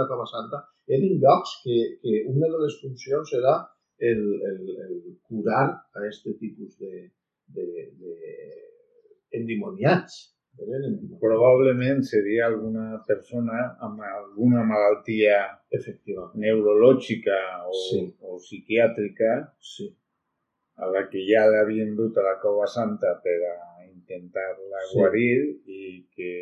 [0.05, 3.55] allà, eren llocs que, que una de les funcions era
[3.99, 7.11] el, el, el curar a este tipus de,
[7.49, 7.67] de,
[8.01, 8.15] de
[9.39, 10.33] endimoniats.
[10.57, 16.39] Eren endimoniats, Probablement seria alguna persona amb alguna malaltia efectivament.
[16.41, 17.37] neurològica
[17.69, 18.01] o, Sí.
[18.21, 19.91] o psiquiàtrica Sí.
[20.77, 24.97] a la que ja l'havien dut a la Cova Santa per a intentar-la Sí.
[24.97, 26.33] guarir i que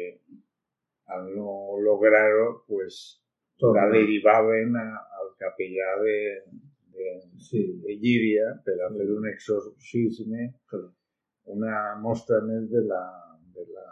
[1.07, 3.20] al no lograr-ho pues,
[3.60, 3.88] la Torna.
[3.92, 4.86] derivaven a,
[5.20, 6.18] al capellà de,
[6.94, 7.62] de, Sí.
[7.84, 10.52] de Llíria per a fer un exorcisme,
[11.46, 13.02] una mostra més de la,
[13.54, 13.84] de la,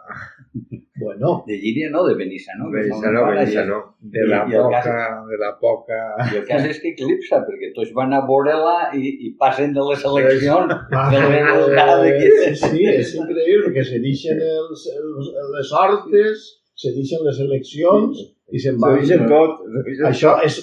[1.03, 2.69] Bueno, De Llíria no, de Benissa, no?
[2.71, 5.97] Que Benissa no, de la i poca, cas- de la poca.
[6.31, 9.83] I el cas és que eclipsa, perquè tots van a veure-la i, i passen de
[9.89, 10.71] les eleccions
[11.11, 12.53] de Eh, que...
[12.61, 16.45] sí, és increïble que se deixen els, els, les hortes,
[16.75, 18.23] se deixen les eleccions
[18.53, 18.99] i se'n van.
[19.01, 19.61] dicen tot.
[19.87, 20.45] dicen Això tot.
[20.47, 20.59] és,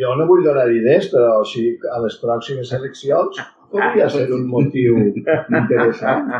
[0.00, 4.98] jo no vull donar idees, però sí, a les pròximes eleccions podria ser un motiu
[5.60, 6.32] interessant.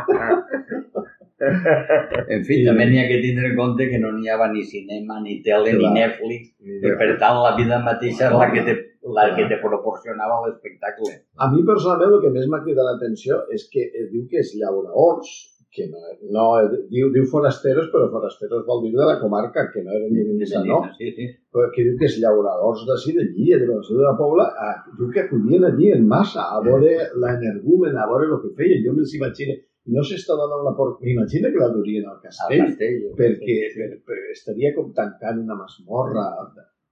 [1.41, 5.19] En fi, també n'hi ha que tindre en compte que no n'hi havia ni cinema,
[5.23, 5.93] ni tele, ni Clar.
[5.95, 8.75] Netflix, i per tant la vida mateixa és la que te,
[9.17, 11.15] la que te proporcionava l'espectacle.
[11.41, 14.53] A mi personalment el que més m'ha cridat l'atenció és que es diu que és
[14.59, 15.33] llauraors,
[15.71, 16.01] que no,
[16.35, 16.45] no
[16.91, 20.63] diu, diu forasteros, però forasteros vol dir de la comarca, que no eren de Benissa,
[20.67, 20.81] no?
[20.97, 21.27] Sí, sí.
[21.53, 24.49] però que diu que els llauradors d'ací de Llia, de la ciutat de la Pobla,
[24.51, 26.91] a, diu que acudien allí en massa a veure
[27.23, 28.81] l'energúmena, a veure el que feia.
[28.83, 29.55] Jo me'ls imagino,
[29.95, 30.97] no s'està donant la por...
[31.01, 33.07] M'imagino que la durien al Al castell, castell.
[33.17, 36.27] perquè per, per, estaria com tancant una masmorra,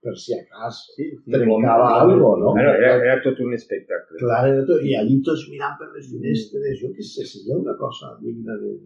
[0.03, 1.31] per si a cas Sí, sí.
[1.31, 2.53] trencava algo, no?
[2.55, 4.17] Bueno, era, era tot un espectacle.
[4.21, 7.75] Clar, era tot, i allí tots mirant per les finestres, jo què sé, seria una
[7.79, 8.77] cosa digna de...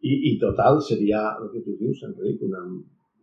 [0.00, 2.62] I, i total, seria el que tu dius, Enric, una,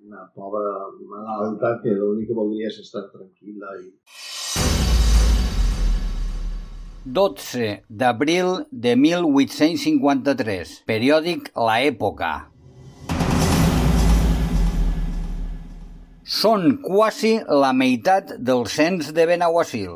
[0.06, 0.76] una pobra
[1.14, 3.88] malalta que l'únic que voldria és estar tranquil·la i
[7.08, 12.32] 12 d'abril de 1853, periòdic La Època.
[16.28, 19.94] Són quasi la meitat del cens de Benaguasil.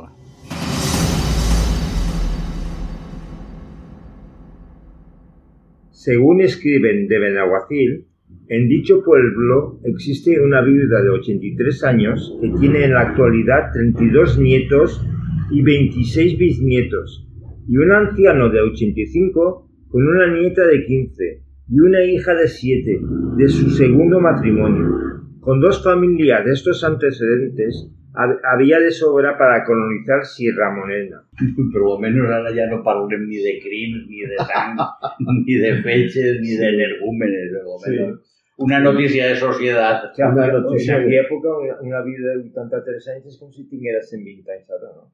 [5.92, 8.06] Según escriben de Benaguacil,
[8.48, 14.40] en dicho pueblo existe una viuda de 83 años que tiene en la actualidad 32
[14.40, 15.06] nietos
[15.52, 17.28] y 26 bisnietos,
[17.68, 23.02] y un anciano de 85 con una nieta de 15 y una hija de 7
[23.36, 25.21] de su segundo matrimonio.
[25.42, 31.24] Con dos familias de estos antecedentes hab- había de sobra para colonizar Sierra Morena.
[31.74, 34.78] Però almenys ara ja no parlem ni de crims, ni de sang,
[35.46, 37.56] ni de fetges, ni de energúmenes.
[37.64, 38.20] Almenys.
[38.62, 40.12] Una notícia de societat.
[40.16, 43.50] Sea, Una en notícia de- aquella època una, una vida de 83 anys és com
[43.52, 45.08] si tingueres 120 anys ara, no?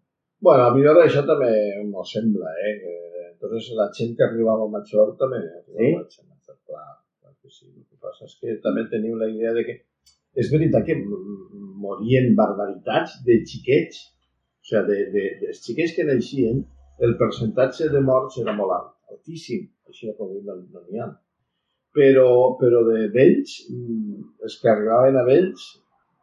[0.43, 1.49] Bueno, a mi ara això també
[1.87, 2.73] m'ho sembla, eh?
[2.81, 2.95] Que,
[3.31, 6.19] entonces la gent que arribava major també arribava Sí?
[6.19, 6.89] a major, clar,
[7.21, 7.71] clar que sí.
[7.71, 9.77] El que passa és que també teniu la idea de que
[10.37, 10.97] és veritat que
[11.83, 14.03] morien barbaritats de xiquets,
[14.61, 16.61] o sigui, de, de, dels xiquets que naixien,
[17.05, 21.09] el percentatge de morts era molt alt, altíssim, així com avui no n'hi ha.
[21.97, 22.29] Però,
[22.61, 25.67] però de vells, mm, els que arribaven a vells,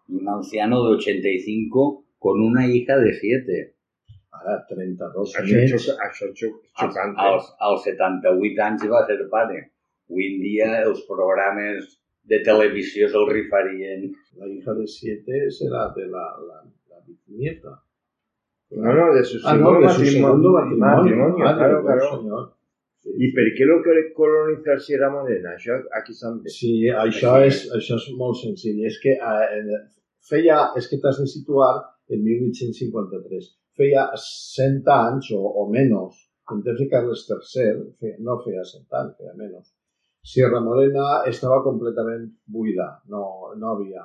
[0.07, 3.75] Un anciano de 85 con una hija de 7.
[4.37, 7.15] ara 32 Això, això xoc, Als, xocant.
[7.17, 9.71] als, als 78 anys va ser pare.
[10.11, 11.87] Avui en dia els programes
[12.31, 14.09] de televisió se'l rifarien.
[14.41, 16.59] La hija de siete será de la, la,
[16.91, 17.75] la bisnieta.
[18.75, 20.97] No, no, de su Ah, no, segundo de su segundo matrimonio.
[20.97, 22.11] matrimonio, Ah, claro, claro.
[22.17, 22.45] Señor.
[23.05, 23.11] Sí.
[23.21, 25.53] I per què lo que colonitzar Sierra Morena?
[25.59, 26.49] Això aquí s'han de...
[26.51, 28.81] Sí, això és, això és molt senzill.
[28.89, 29.81] És que eh,
[30.31, 31.69] feia, és que t'has de situar
[32.09, 33.51] en 1853.
[33.77, 36.17] Feia 100 anys o, o menys,
[36.51, 39.74] en temps de Carles III, feia, no feia 100 anys, feia menys.
[40.25, 43.25] Sierra Morena estava completament buida, no,
[43.61, 44.05] no havia.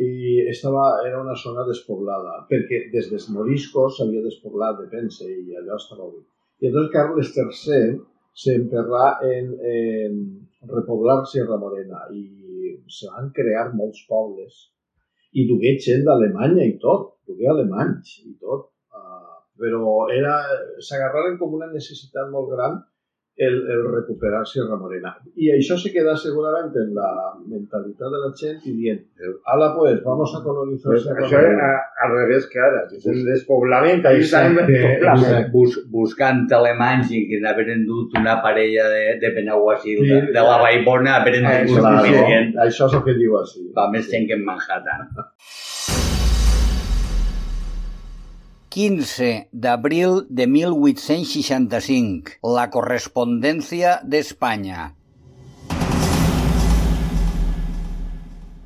[0.00, 5.56] I estava, era una zona despoblada, perquè des dels moriscos s'havia despoblat de Pense i
[5.56, 6.26] allò estava buit.
[6.60, 7.96] I llavors Carles III
[8.42, 10.20] s'emperrà en, en
[10.74, 14.66] repoblar Sierra Morena i se van crear molts pobles
[15.40, 19.02] i dugué gent d'Alemanya i tot, dugué alemanys i tot a,
[19.60, 20.06] però
[20.86, 22.80] s'agarraren com una necessitat molt gran
[23.46, 25.14] el, el recuperar Sierra Morena.
[25.40, 27.08] I això se queda segurament en la
[27.48, 29.00] mentalitat de la gent i dient,
[29.54, 31.70] ala pues, vamos a colonizar Pues Sierra això Morena.
[31.70, 35.24] a, al revés que ara, que és un despoblament, ahí estan Exacte, poblament.
[35.24, 35.50] exacte.
[35.54, 40.42] Bus, buscant alemanys i que n'haver endut una parella de, de Benaguasil, Sí, de, de
[40.50, 42.54] la Baibona, haver Ah, endut suficient.
[42.66, 43.66] això és el que diu així.
[43.76, 45.08] Va més gent que en Manhattan.
[48.70, 52.36] 15 d'abril de 1865.
[52.56, 54.92] La correspondència d'Espanya.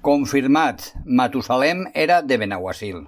[0.04, 3.06] Confirmat, Matusalem era de Benaguasil.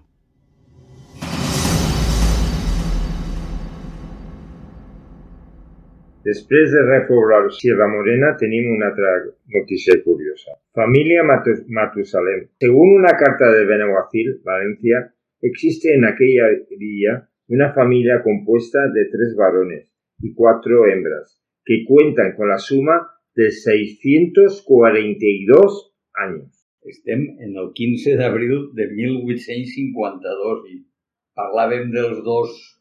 [6.26, 9.10] Després de repoblar Sierra Morena tenim una altra
[9.54, 10.56] notícia curiosa.
[10.74, 12.48] Familia Matu- Matusalem.
[12.58, 15.12] Según una carta de Benaguacil, Valencia,
[15.46, 19.90] existe en aquella villa una familia compuesta de tres varones
[20.20, 26.68] y cuatro hembras, que cuentan con la suma de 642 años.
[26.82, 30.86] Estem en el 15 d'abril de 1852 i
[31.34, 32.75] parlàvem dels dos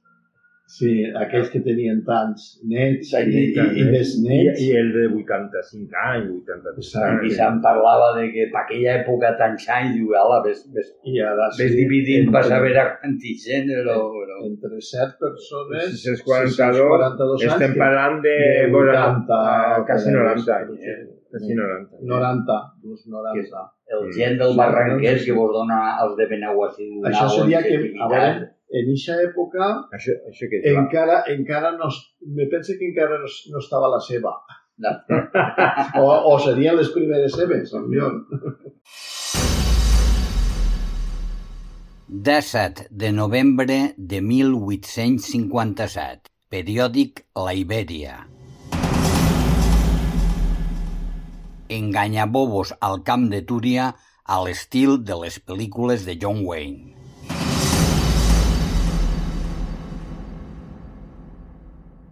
[0.65, 4.61] Sí, aquells que tenien tants nets i, i, i I, besnets.
[4.65, 7.11] i el de 85 anys, 83 Exacte.
[7.11, 7.35] i anys.
[7.37, 11.51] se'n parlava de que per aquella època tants anys, diu, ala, ves, ves, I ara
[11.59, 13.99] ves dividint per saber a quanti gent, però.
[14.45, 20.17] Entre set persones, 642, 642 estem anys, parlant de, de vora, 80, ah, quasi per
[20.17, 20.81] 90 ahí, anys.
[20.81, 20.89] sí.
[20.95, 21.05] eh?
[21.35, 22.01] Quasi 90.
[22.09, 23.63] 90, d'uns 90.
[23.95, 25.25] El gent del Sí, Barranquers sí.
[25.29, 29.67] que vos dona els de Benaguasil una Això seria que, a veure, en eixa època
[29.95, 31.89] Això, això que encara, encara no,
[32.37, 34.35] me pense que encara no, no estava la seva.
[34.77, 34.91] No.
[36.01, 38.17] O, o serien les primeres seves, millor.
[42.07, 46.29] 17 de novembre de 1857.
[46.49, 48.27] Periòdic La Ibèria.
[51.69, 53.95] Enganyabobos al camp de Túria
[54.25, 56.94] a l'estil de les pel·lícules de John Wayne.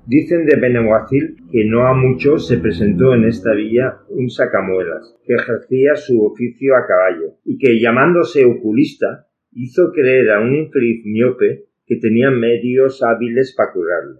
[0.06, 5.36] Dicen de Benaguacil que no a mucho se presentó en esta villa un sacamuelas que
[5.36, 11.68] ejercía su oficio a caballo y que llamándose oculista hizo creer a un infeliz miope
[11.86, 14.20] que tenía medios hábiles para curarle.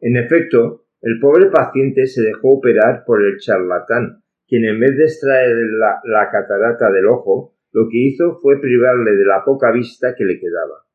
[0.00, 5.04] En efecto, el pobre paciente se dejó operar por el charlatán, quien en vez de
[5.04, 5.56] extraer
[6.04, 10.40] la catarata del ojo, lo que hizo fue privarle de la poca vista que le
[10.40, 10.86] quedaba.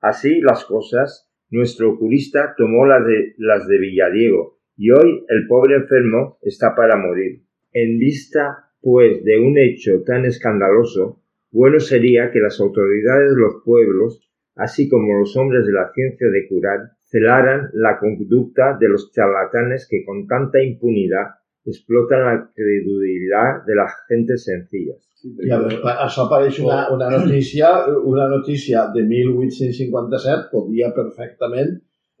[0.00, 5.76] Así las cosas, nuestro oculista tomó las de, las de Villadiego y hoy el pobre
[5.76, 7.42] enfermo está para morir.
[7.72, 13.62] En vista, pues, de un hecho tan escandaloso, bueno sería que las autoridades de los
[13.64, 19.12] pueblos, así como los hombres de la ciencia de curar, celaran la conducta de los
[19.12, 21.26] charlatanes que con tanta impunidad
[21.66, 25.00] explotan la credulidad de las gentes sencillas.
[25.24, 27.70] I a veure, això apareix una, una notícia,
[28.04, 31.70] una notícia de 1857, podria perfectament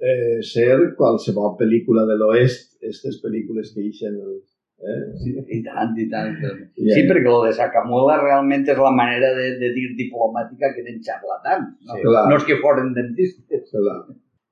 [0.00, 4.38] eh, ser qualsevol pel·lícula de l'oest, aquestes pel·lícules que ixen el,
[4.84, 4.98] eh?
[5.20, 5.34] Sí.
[5.58, 6.32] I tant, i tant.
[6.80, 10.82] I- Sí, perquè lo de Sacamuela realment és la manera de, de dir diplomàtica que
[10.86, 11.76] eren xarlatans.
[11.84, 12.24] No, Sí, clar.
[12.32, 13.68] no és que foren dentistes.
[13.70, 14.00] Clar.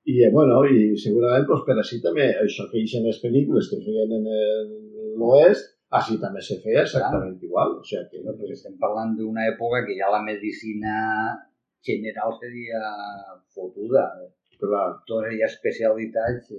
[0.05, 3.79] I, eh, bueno, i segurament pues, per així també, això que ixen les pel·lícules que
[3.85, 4.27] feien en
[5.21, 7.77] l'oest, així també se feia exactament igual.
[7.79, 10.95] O sigui que, No, però estem parlant d'una època que ja la medicina
[11.87, 12.81] general seria
[13.55, 14.07] fotuda.
[14.63, 16.53] clar, Totes hi ha especialitats.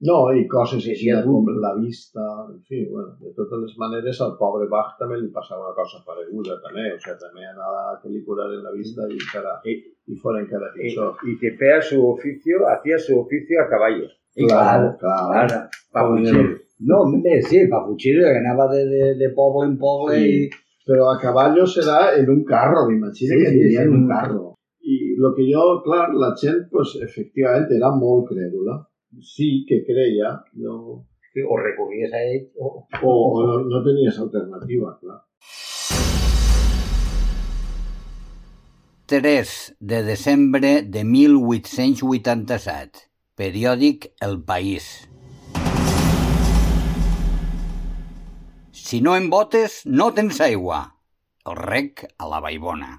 [0.00, 2.22] Eh, No, i coses així sí, com la vista,
[2.52, 5.98] en fi, bueno, de totes les maneres al pobre Bach també li passava una cosa
[6.06, 9.74] pareguda també, o sigui, també anava que li curaren la vista i encara, i,
[10.06, 11.16] i fora encara Y, pitjor.
[11.26, 14.06] y que fea su oficio, hacía su oficio a caballo.
[14.36, 15.46] I Clar, clar, clar.
[15.48, 16.34] clar, Pa Pobre fugir.
[16.46, 16.56] nen.
[16.86, 20.30] No, bé, sí, pa fugir, que anava de, de, de poble en poble Sí.
[20.46, 20.50] i...
[20.88, 24.06] Però a caballo serà en un carro, m'imagino Sí, que sí, aniria sí, en un
[24.08, 24.54] carro.
[24.80, 28.78] I lo que jo, clar, la gent, pues, efectivament, era molt crèdula.
[29.20, 32.86] Sí que creia, no, Sí, o recorries a ell o...
[33.02, 35.20] o, o no, no tenies alternativa, clar.
[39.08, 43.08] 3 de desembre de 1887.
[43.36, 45.08] Periòdic El País.
[48.72, 50.82] Si no em botes, no tens aigua.
[51.48, 52.98] El rec a la Baibona.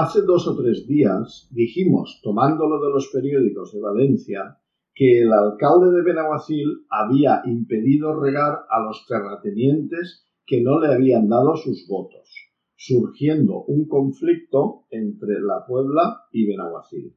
[0.00, 4.56] Hace dos o tres días dijimos, tomándolo de los periódicos de Valencia,
[4.94, 11.28] que el alcalde de Benaguacil había impedido regar a los terratenientes que no le habían
[11.28, 12.32] dado sus votos.
[12.76, 17.16] surgiendo un conflicto entre la Puebla y Benaguacil.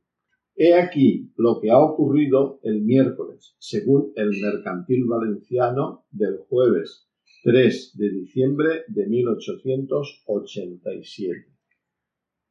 [0.56, 7.08] He aquí lo que ha ocurrido el miércoles, según el Mercantil Valenciano del jueves
[7.44, 11.51] 3 de diciembre de 1887.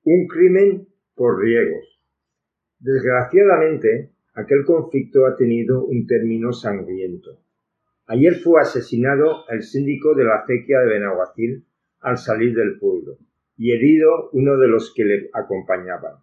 [0.03, 2.01] Un crimen por riegos.
[2.79, 7.39] Desgraciadamente, aquel conflicto ha tenido un término sangriento.
[8.07, 11.67] Ayer fue asesinado el síndico de la acequia de Benaguacil
[12.01, 13.19] al salir del pueblo
[13.59, 16.15] y herido uno de los que le acompañaban.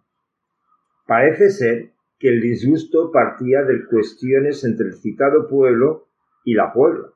[1.06, 6.08] Parece ser que el disgusto partía de cuestiones entre el citado pueblo
[6.44, 7.12] y la Puebla,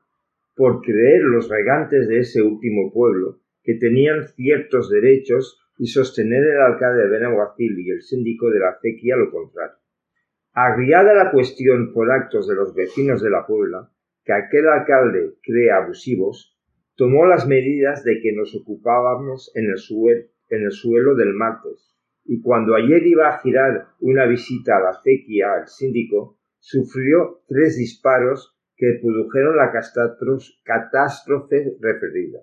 [0.55, 6.61] por creer los regantes de ese último pueblo que tenían ciertos derechos y sostener el
[6.61, 9.77] alcalde de Benaguacil y el síndico de la acequia lo contrario.
[10.53, 13.89] Agriada la cuestión por actos de los vecinos de la Puebla,
[14.23, 16.57] que aquel alcalde cree abusivos,
[16.95, 21.95] tomó las medidas de que nos ocupábamos en el, en el suelo del martes,
[22.25, 27.77] y cuando ayer iba a girar una visita a la acequia al síndico, sufrió tres
[27.77, 29.71] disparos que produjeron la
[30.63, 32.39] catástrofe referida.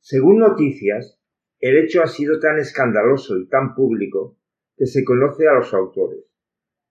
[0.00, 1.21] Según noticias,
[1.62, 4.36] el hecho ha sido tan escandaloso y tan público
[4.76, 6.24] que se conoce a los autores,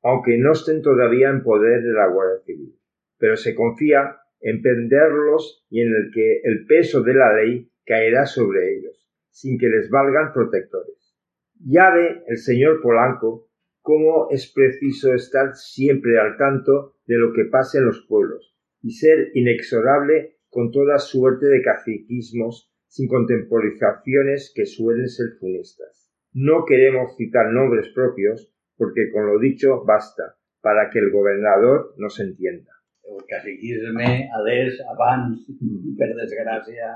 [0.01, 2.79] aunque no estén todavía en poder de la Guardia Civil,
[3.17, 8.25] pero se confía en prenderlos y en el que el peso de la ley caerá
[8.25, 11.17] sobre ellos, sin que les valgan protectores.
[11.59, 13.49] Ya ve el señor Polanco
[13.81, 18.91] cómo es preciso estar siempre al tanto de lo que pasa en los pueblos y
[18.91, 26.11] ser inexorable con toda suerte de caciquismos sin contemporizaciones que suelen ser funestas.
[26.33, 32.19] No queremos citar nombres propios porque con lo dicho basta para que el gobernador nos
[32.19, 32.71] entienda.
[33.03, 35.47] El caciquisme, adés, abans,
[35.99, 36.91] per desgràcia...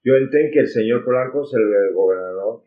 [0.00, 2.62] Jo entenc que el senyor Polanco és el gobernador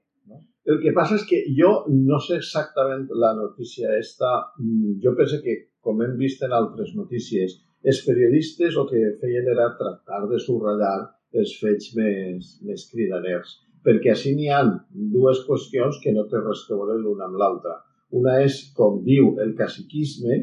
[0.70, 4.30] El que passa és que jo no sé exactament la notícia esta.
[4.62, 9.49] Mm, jo penso que, com hem vist en altres notícies, els periodistes el que feien
[9.56, 10.99] era tractar de subratllar
[11.41, 13.57] els fets més, més cridaners.
[13.84, 14.71] Perquè així n'hi han
[15.13, 17.79] dues qüestions que no té res a veure l'una amb l'altra.
[18.19, 20.39] Una és, com diu, el caciquisme,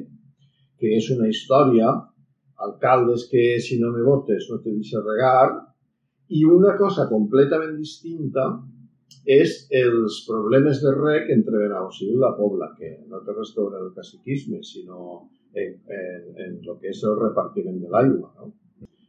[0.80, 1.93] que és una història,
[2.66, 5.49] alcaldes que si no me votes no te deixes regar,
[6.30, 8.47] i una cosa completament distinta
[9.38, 13.61] és els problemes de rec entre Benaus i la Pobla, que no té res a
[13.61, 15.01] veure el caciquisme, sinó
[15.55, 18.30] en, en, en el que és el repartiment de l'aigua.
[18.38, 18.53] No?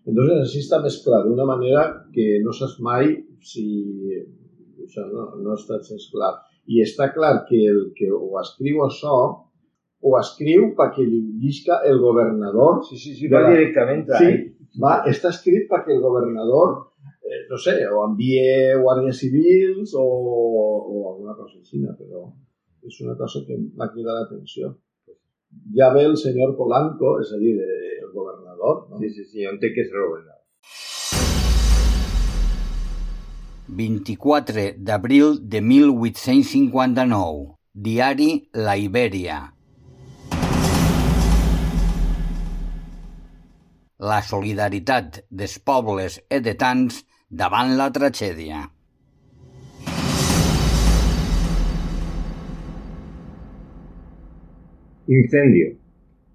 [0.10, 1.84] Entonces, així està més clar, d'una manera
[2.16, 3.12] que no saps mai
[3.45, 3.66] si...
[4.82, 6.34] Això no, no està gens clar.
[6.72, 9.16] I està clar que el que ho escriu això
[10.02, 12.82] ho escriu perquè li llisca el governador.
[12.88, 13.52] Sí, sí, sí, va la...
[13.54, 14.08] directament.
[14.18, 14.32] Sí,
[14.82, 16.74] va, està escrit perquè el governador
[17.32, 22.26] eh, no sé, o envie guàrdies civils o, o alguna cosa així, però
[22.88, 24.74] és una cosa que m'ha cridat l'atenció.
[25.78, 28.88] Ja ve el senyor Polanco, és a dir, el governador.
[28.89, 28.99] No?
[28.99, 30.39] Sí, sí, sí, jo entenc que és el governador.
[33.72, 37.56] 24 d'abril de 1859.
[37.72, 38.32] Diari
[38.68, 39.39] La Ibèria.
[44.02, 48.66] La solidaritat dels pobles edetans davant la tragèdia.
[55.14, 55.76] Incendio.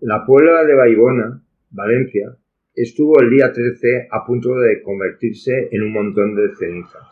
[0.02, 2.36] La Puebla de Baibona, Valencia,
[2.74, 7.08] estuvo el día 13 a punto de convertirse en un montón de cenizas.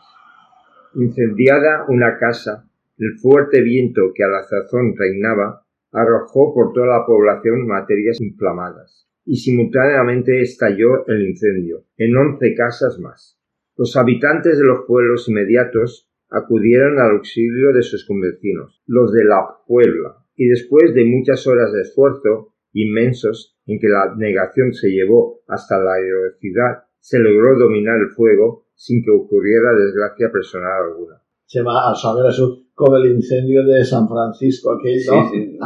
[0.93, 7.03] Incendiada una casa, el fuerte viento que a la sazón reinaba arrojó por toda la
[7.03, 13.39] población materias inflamadas y simultáneamente estalló el incendio en once casas más.
[13.75, 19.47] Los habitantes de los pueblos inmediatos acudieron al auxilio de sus convecinos, los de la
[19.65, 25.41] Puebla, y después de muchas horas de esfuerzo inmensos en que la negación se llevó
[25.47, 31.21] hasta la heroicidad, se logró dominar el fuego sin que ocurriera desgracia personal alguna.
[31.47, 35.29] Chema, a saber eso como el incendio de San Francisco aquell, no?
[35.29, 35.59] Sí, sí.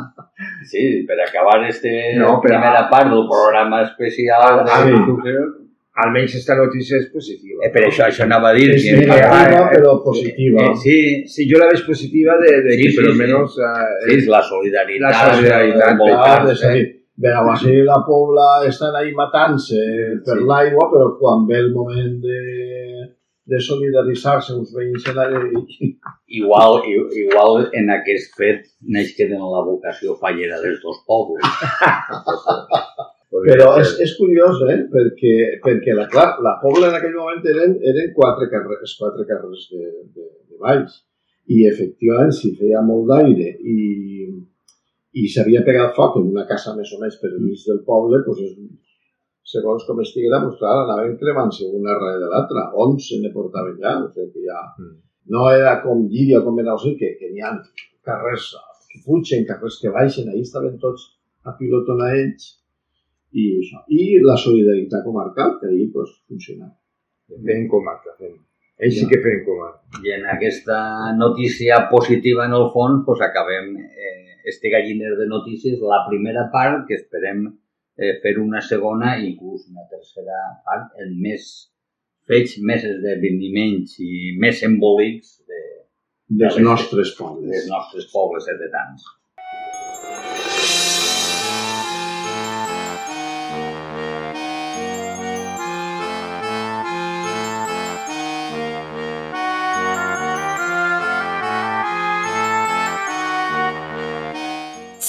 [0.65, 5.58] Sí, per acabar este no, del programa especial de sí
[6.03, 7.63] almenys esta notícia és positiva.
[7.65, 8.69] Eh, per això, això anava a dir.
[8.75, 10.69] És negativa, eh, però positiva.
[10.69, 10.99] Eh, sí,
[11.33, 13.57] sí, jo la veig positiva de, de sí, que, sí, per almenys...
[13.57, 13.67] Sí.
[13.67, 15.09] Eh, sí, és la solidaritat.
[15.09, 16.01] La solidaritat.
[16.07, 16.87] Eh, és a dir,
[17.19, 19.79] Benaguasil i la Pobla estan ahí matant-se
[20.25, 20.47] per sí.
[20.47, 22.39] l'aigua, però quan ve el moment de,
[23.51, 25.27] de solidaritzar-se uns veïns en la
[26.39, 26.83] Igual,
[27.17, 31.43] igual en aquest fet neix que tenen la vocació fallera dels dos pobles.
[33.29, 34.79] Però és, és curiós, eh?
[34.89, 39.67] Perquè, perquè la, clar, la Pobla en aquell moment eren, eren quatre carrers, quatre carrers
[39.69, 40.95] de, de, de baix.
[41.49, 43.77] I efectivament, si feia molt d'aire i,
[45.17, 48.41] i s'havia pegat foc en una casa més o més per mig del poble, doncs
[48.47, 48.55] és,
[49.49, 52.67] segons com estiguera, doncs clar, anaven cremant-se una darrere de l'altra.
[52.85, 54.63] 11 ne portaven ja, o sigui que ja...
[54.81, 54.97] Mm.
[55.29, 57.53] No era com Llíria, com era, o sigui, que, que n'hi ha
[58.05, 58.47] carrers
[58.89, 61.11] que pugen, carrers que baixen, ahir estaven tots
[61.45, 62.47] a pilotonar ells
[63.31, 63.81] i això.
[63.93, 66.69] I la solidaritat comarcal, que ahir pues, funciona.
[67.45, 68.37] Fent comarca, fent.
[68.79, 69.03] Ells ja.
[69.03, 70.01] sí que feien comarca.
[70.05, 70.79] I en aquesta
[71.17, 76.87] notícia positiva, en el fons, pues, acabem eh, este galliner de notícies, la primera part,
[76.87, 77.45] que esperem
[77.99, 81.51] eh, fer una segona i inclús una tercera part en més
[82.29, 85.61] fets, més esdeveniments i més embòlics de,
[86.41, 87.49] dels nostres pobles.
[87.51, 89.05] Dels nostres pobles de tants.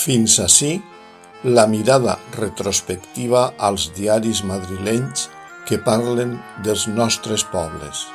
[0.00, 0.78] Fins ací
[1.44, 5.26] la mirada retrospectiva als diaris madrilenys
[5.68, 8.06] que parlen dels nostres pobles.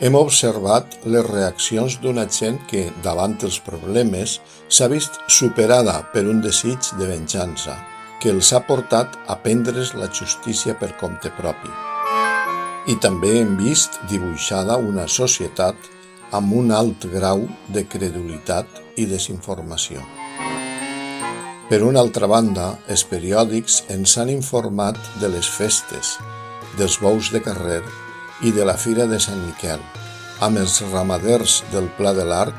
[0.00, 4.38] Hem observat les reaccions d'una gent que, davant els problemes,
[4.72, 7.76] s'ha vist superada per un desig de venjança,
[8.22, 11.68] que els ha portat a prendre's la justícia per compte propi.
[12.88, 15.76] I també hem vist dibuixada una societat
[16.32, 20.21] amb un alt grau de credulitat i desinformació.
[21.72, 26.18] Per una altra banda, els periòdics ens han informat de les festes,
[26.76, 27.78] dels bous de carrer
[28.44, 29.80] i de la Fira de Sant Miquel,
[30.44, 32.52] amb els ramaders del Pla de l'Arc,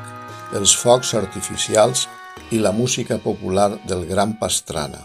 [0.58, 2.08] els focs artificials
[2.50, 5.04] i la música popular del Gran Pastrana.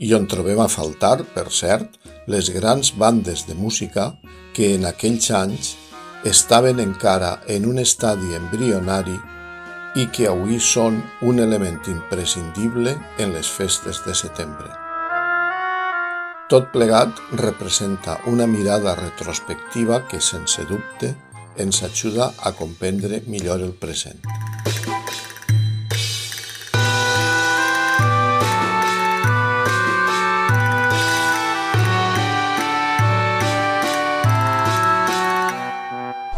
[0.00, 2.00] I on trobem a faltar, per cert,
[2.32, 4.14] les grans bandes de música
[4.56, 5.74] que en aquells anys
[6.24, 9.20] estaven encara en un estadi embrionari
[9.96, 12.92] i que avui són un element imprescindible
[13.22, 14.68] en les festes de setembre.
[16.52, 21.14] Tot plegat representa una mirada retrospectiva que, sense dubte,
[21.56, 24.20] ens ajuda a comprendre millor el present.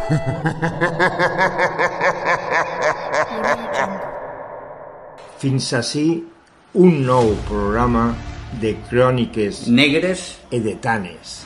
[5.39, 6.07] Fins ací
[6.75, 8.09] un nou programa
[8.59, 11.39] de cròniques negres edetanes.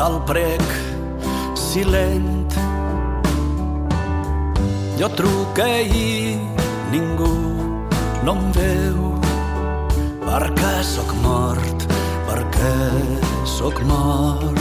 [0.00, 0.62] M'escolta al prec
[1.54, 2.52] silent.
[4.98, 6.38] Jo truque i
[6.90, 7.32] ningú
[8.24, 8.98] no em veu
[10.24, 11.86] perquè sóc mort,
[12.28, 12.74] perquè
[13.44, 14.58] sóc mort.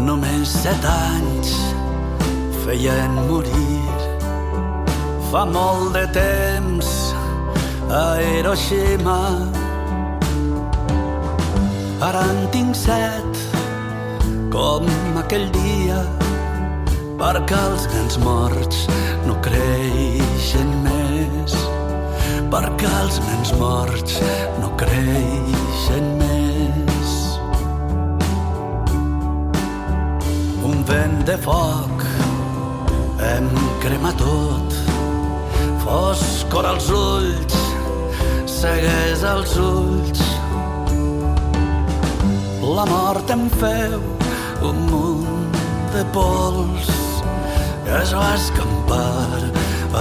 [0.00, 1.54] Només set anys
[2.64, 3.99] feien morir
[5.30, 6.86] Fa molt de temps
[7.86, 9.18] a Hiroshima.
[12.02, 13.38] Ara en tinc set
[14.50, 14.88] com
[15.20, 16.00] aquell dia
[17.20, 18.80] perquè els nens morts
[19.28, 21.54] no creixen més.
[22.50, 24.18] Perquè els nens morts
[24.58, 27.14] no creixen més.
[30.72, 32.04] Un vent de foc
[33.30, 33.48] em
[33.86, 34.69] crema tot
[35.90, 37.56] foscor als ulls,
[38.46, 40.22] segueix els ulls.
[42.76, 43.98] La mort em feu
[44.70, 45.58] un munt
[45.94, 46.90] de pols
[47.84, 49.50] que es va escampar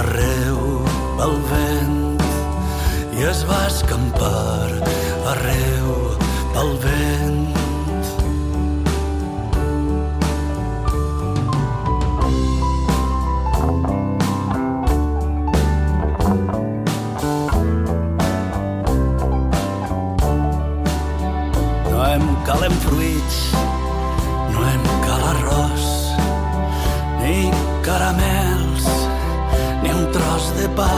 [0.04, 0.60] arreu
[1.18, 2.26] pel vent
[3.18, 4.68] i es va escampar
[5.34, 5.96] arreu
[6.54, 7.59] pel vent.
[30.80, 30.96] Pa.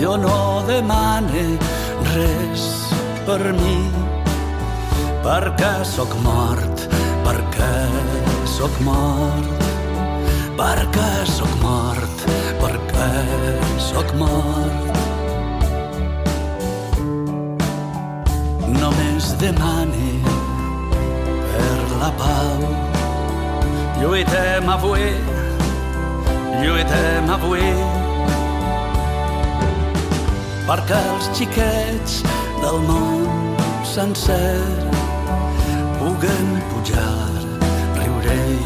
[0.00, 1.44] Jo no demane
[2.14, 2.64] res
[3.26, 3.78] per mi,
[5.26, 6.86] perquè sóc mort,
[7.26, 7.74] perquè
[8.56, 9.64] sóc mort,
[10.60, 12.26] perquè sóc mort,
[12.62, 13.10] perquè
[13.88, 14.84] sóc mort.
[18.80, 20.10] Només demane
[21.54, 22.68] per la pau.
[23.96, 25.08] Lluitem avui,
[26.62, 27.66] lluitem avui,
[30.66, 32.20] perquè els xiquets
[32.62, 33.26] del món
[33.86, 34.60] sencer
[35.98, 37.32] puguen pujar,
[37.98, 38.58] riure i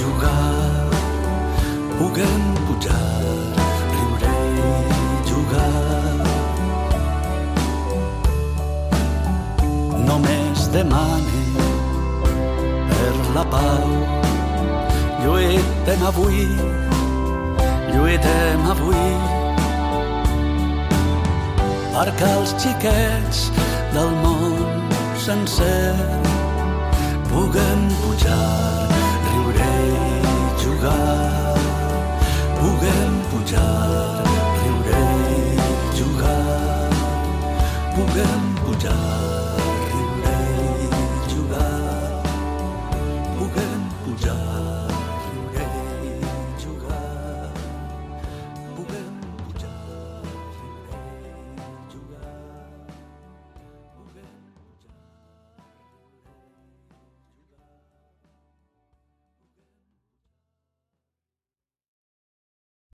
[0.00, 0.90] jugar,
[1.98, 3.12] puguen pujar,
[3.94, 5.70] riure i jugar.
[10.10, 11.44] Només demane
[12.90, 13.96] per la pau,
[15.24, 16.44] lluitem avui,
[18.00, 19.08] lluitem avui,
[21.92, 23.40] perquè els xiquets
[23.92, 24.54] del món
[25.20, 25.92] sencer
[27.28, 28.88] puguen pujar,
[29.28, 31.56] riure i jugar,
[32.60, 34.24] puguen pujar,
[34.62, 35.02] riure
[35.36, 35.42] i
[35.98, 36.38] jugar,
[37.98, 39.29] puguen pujar.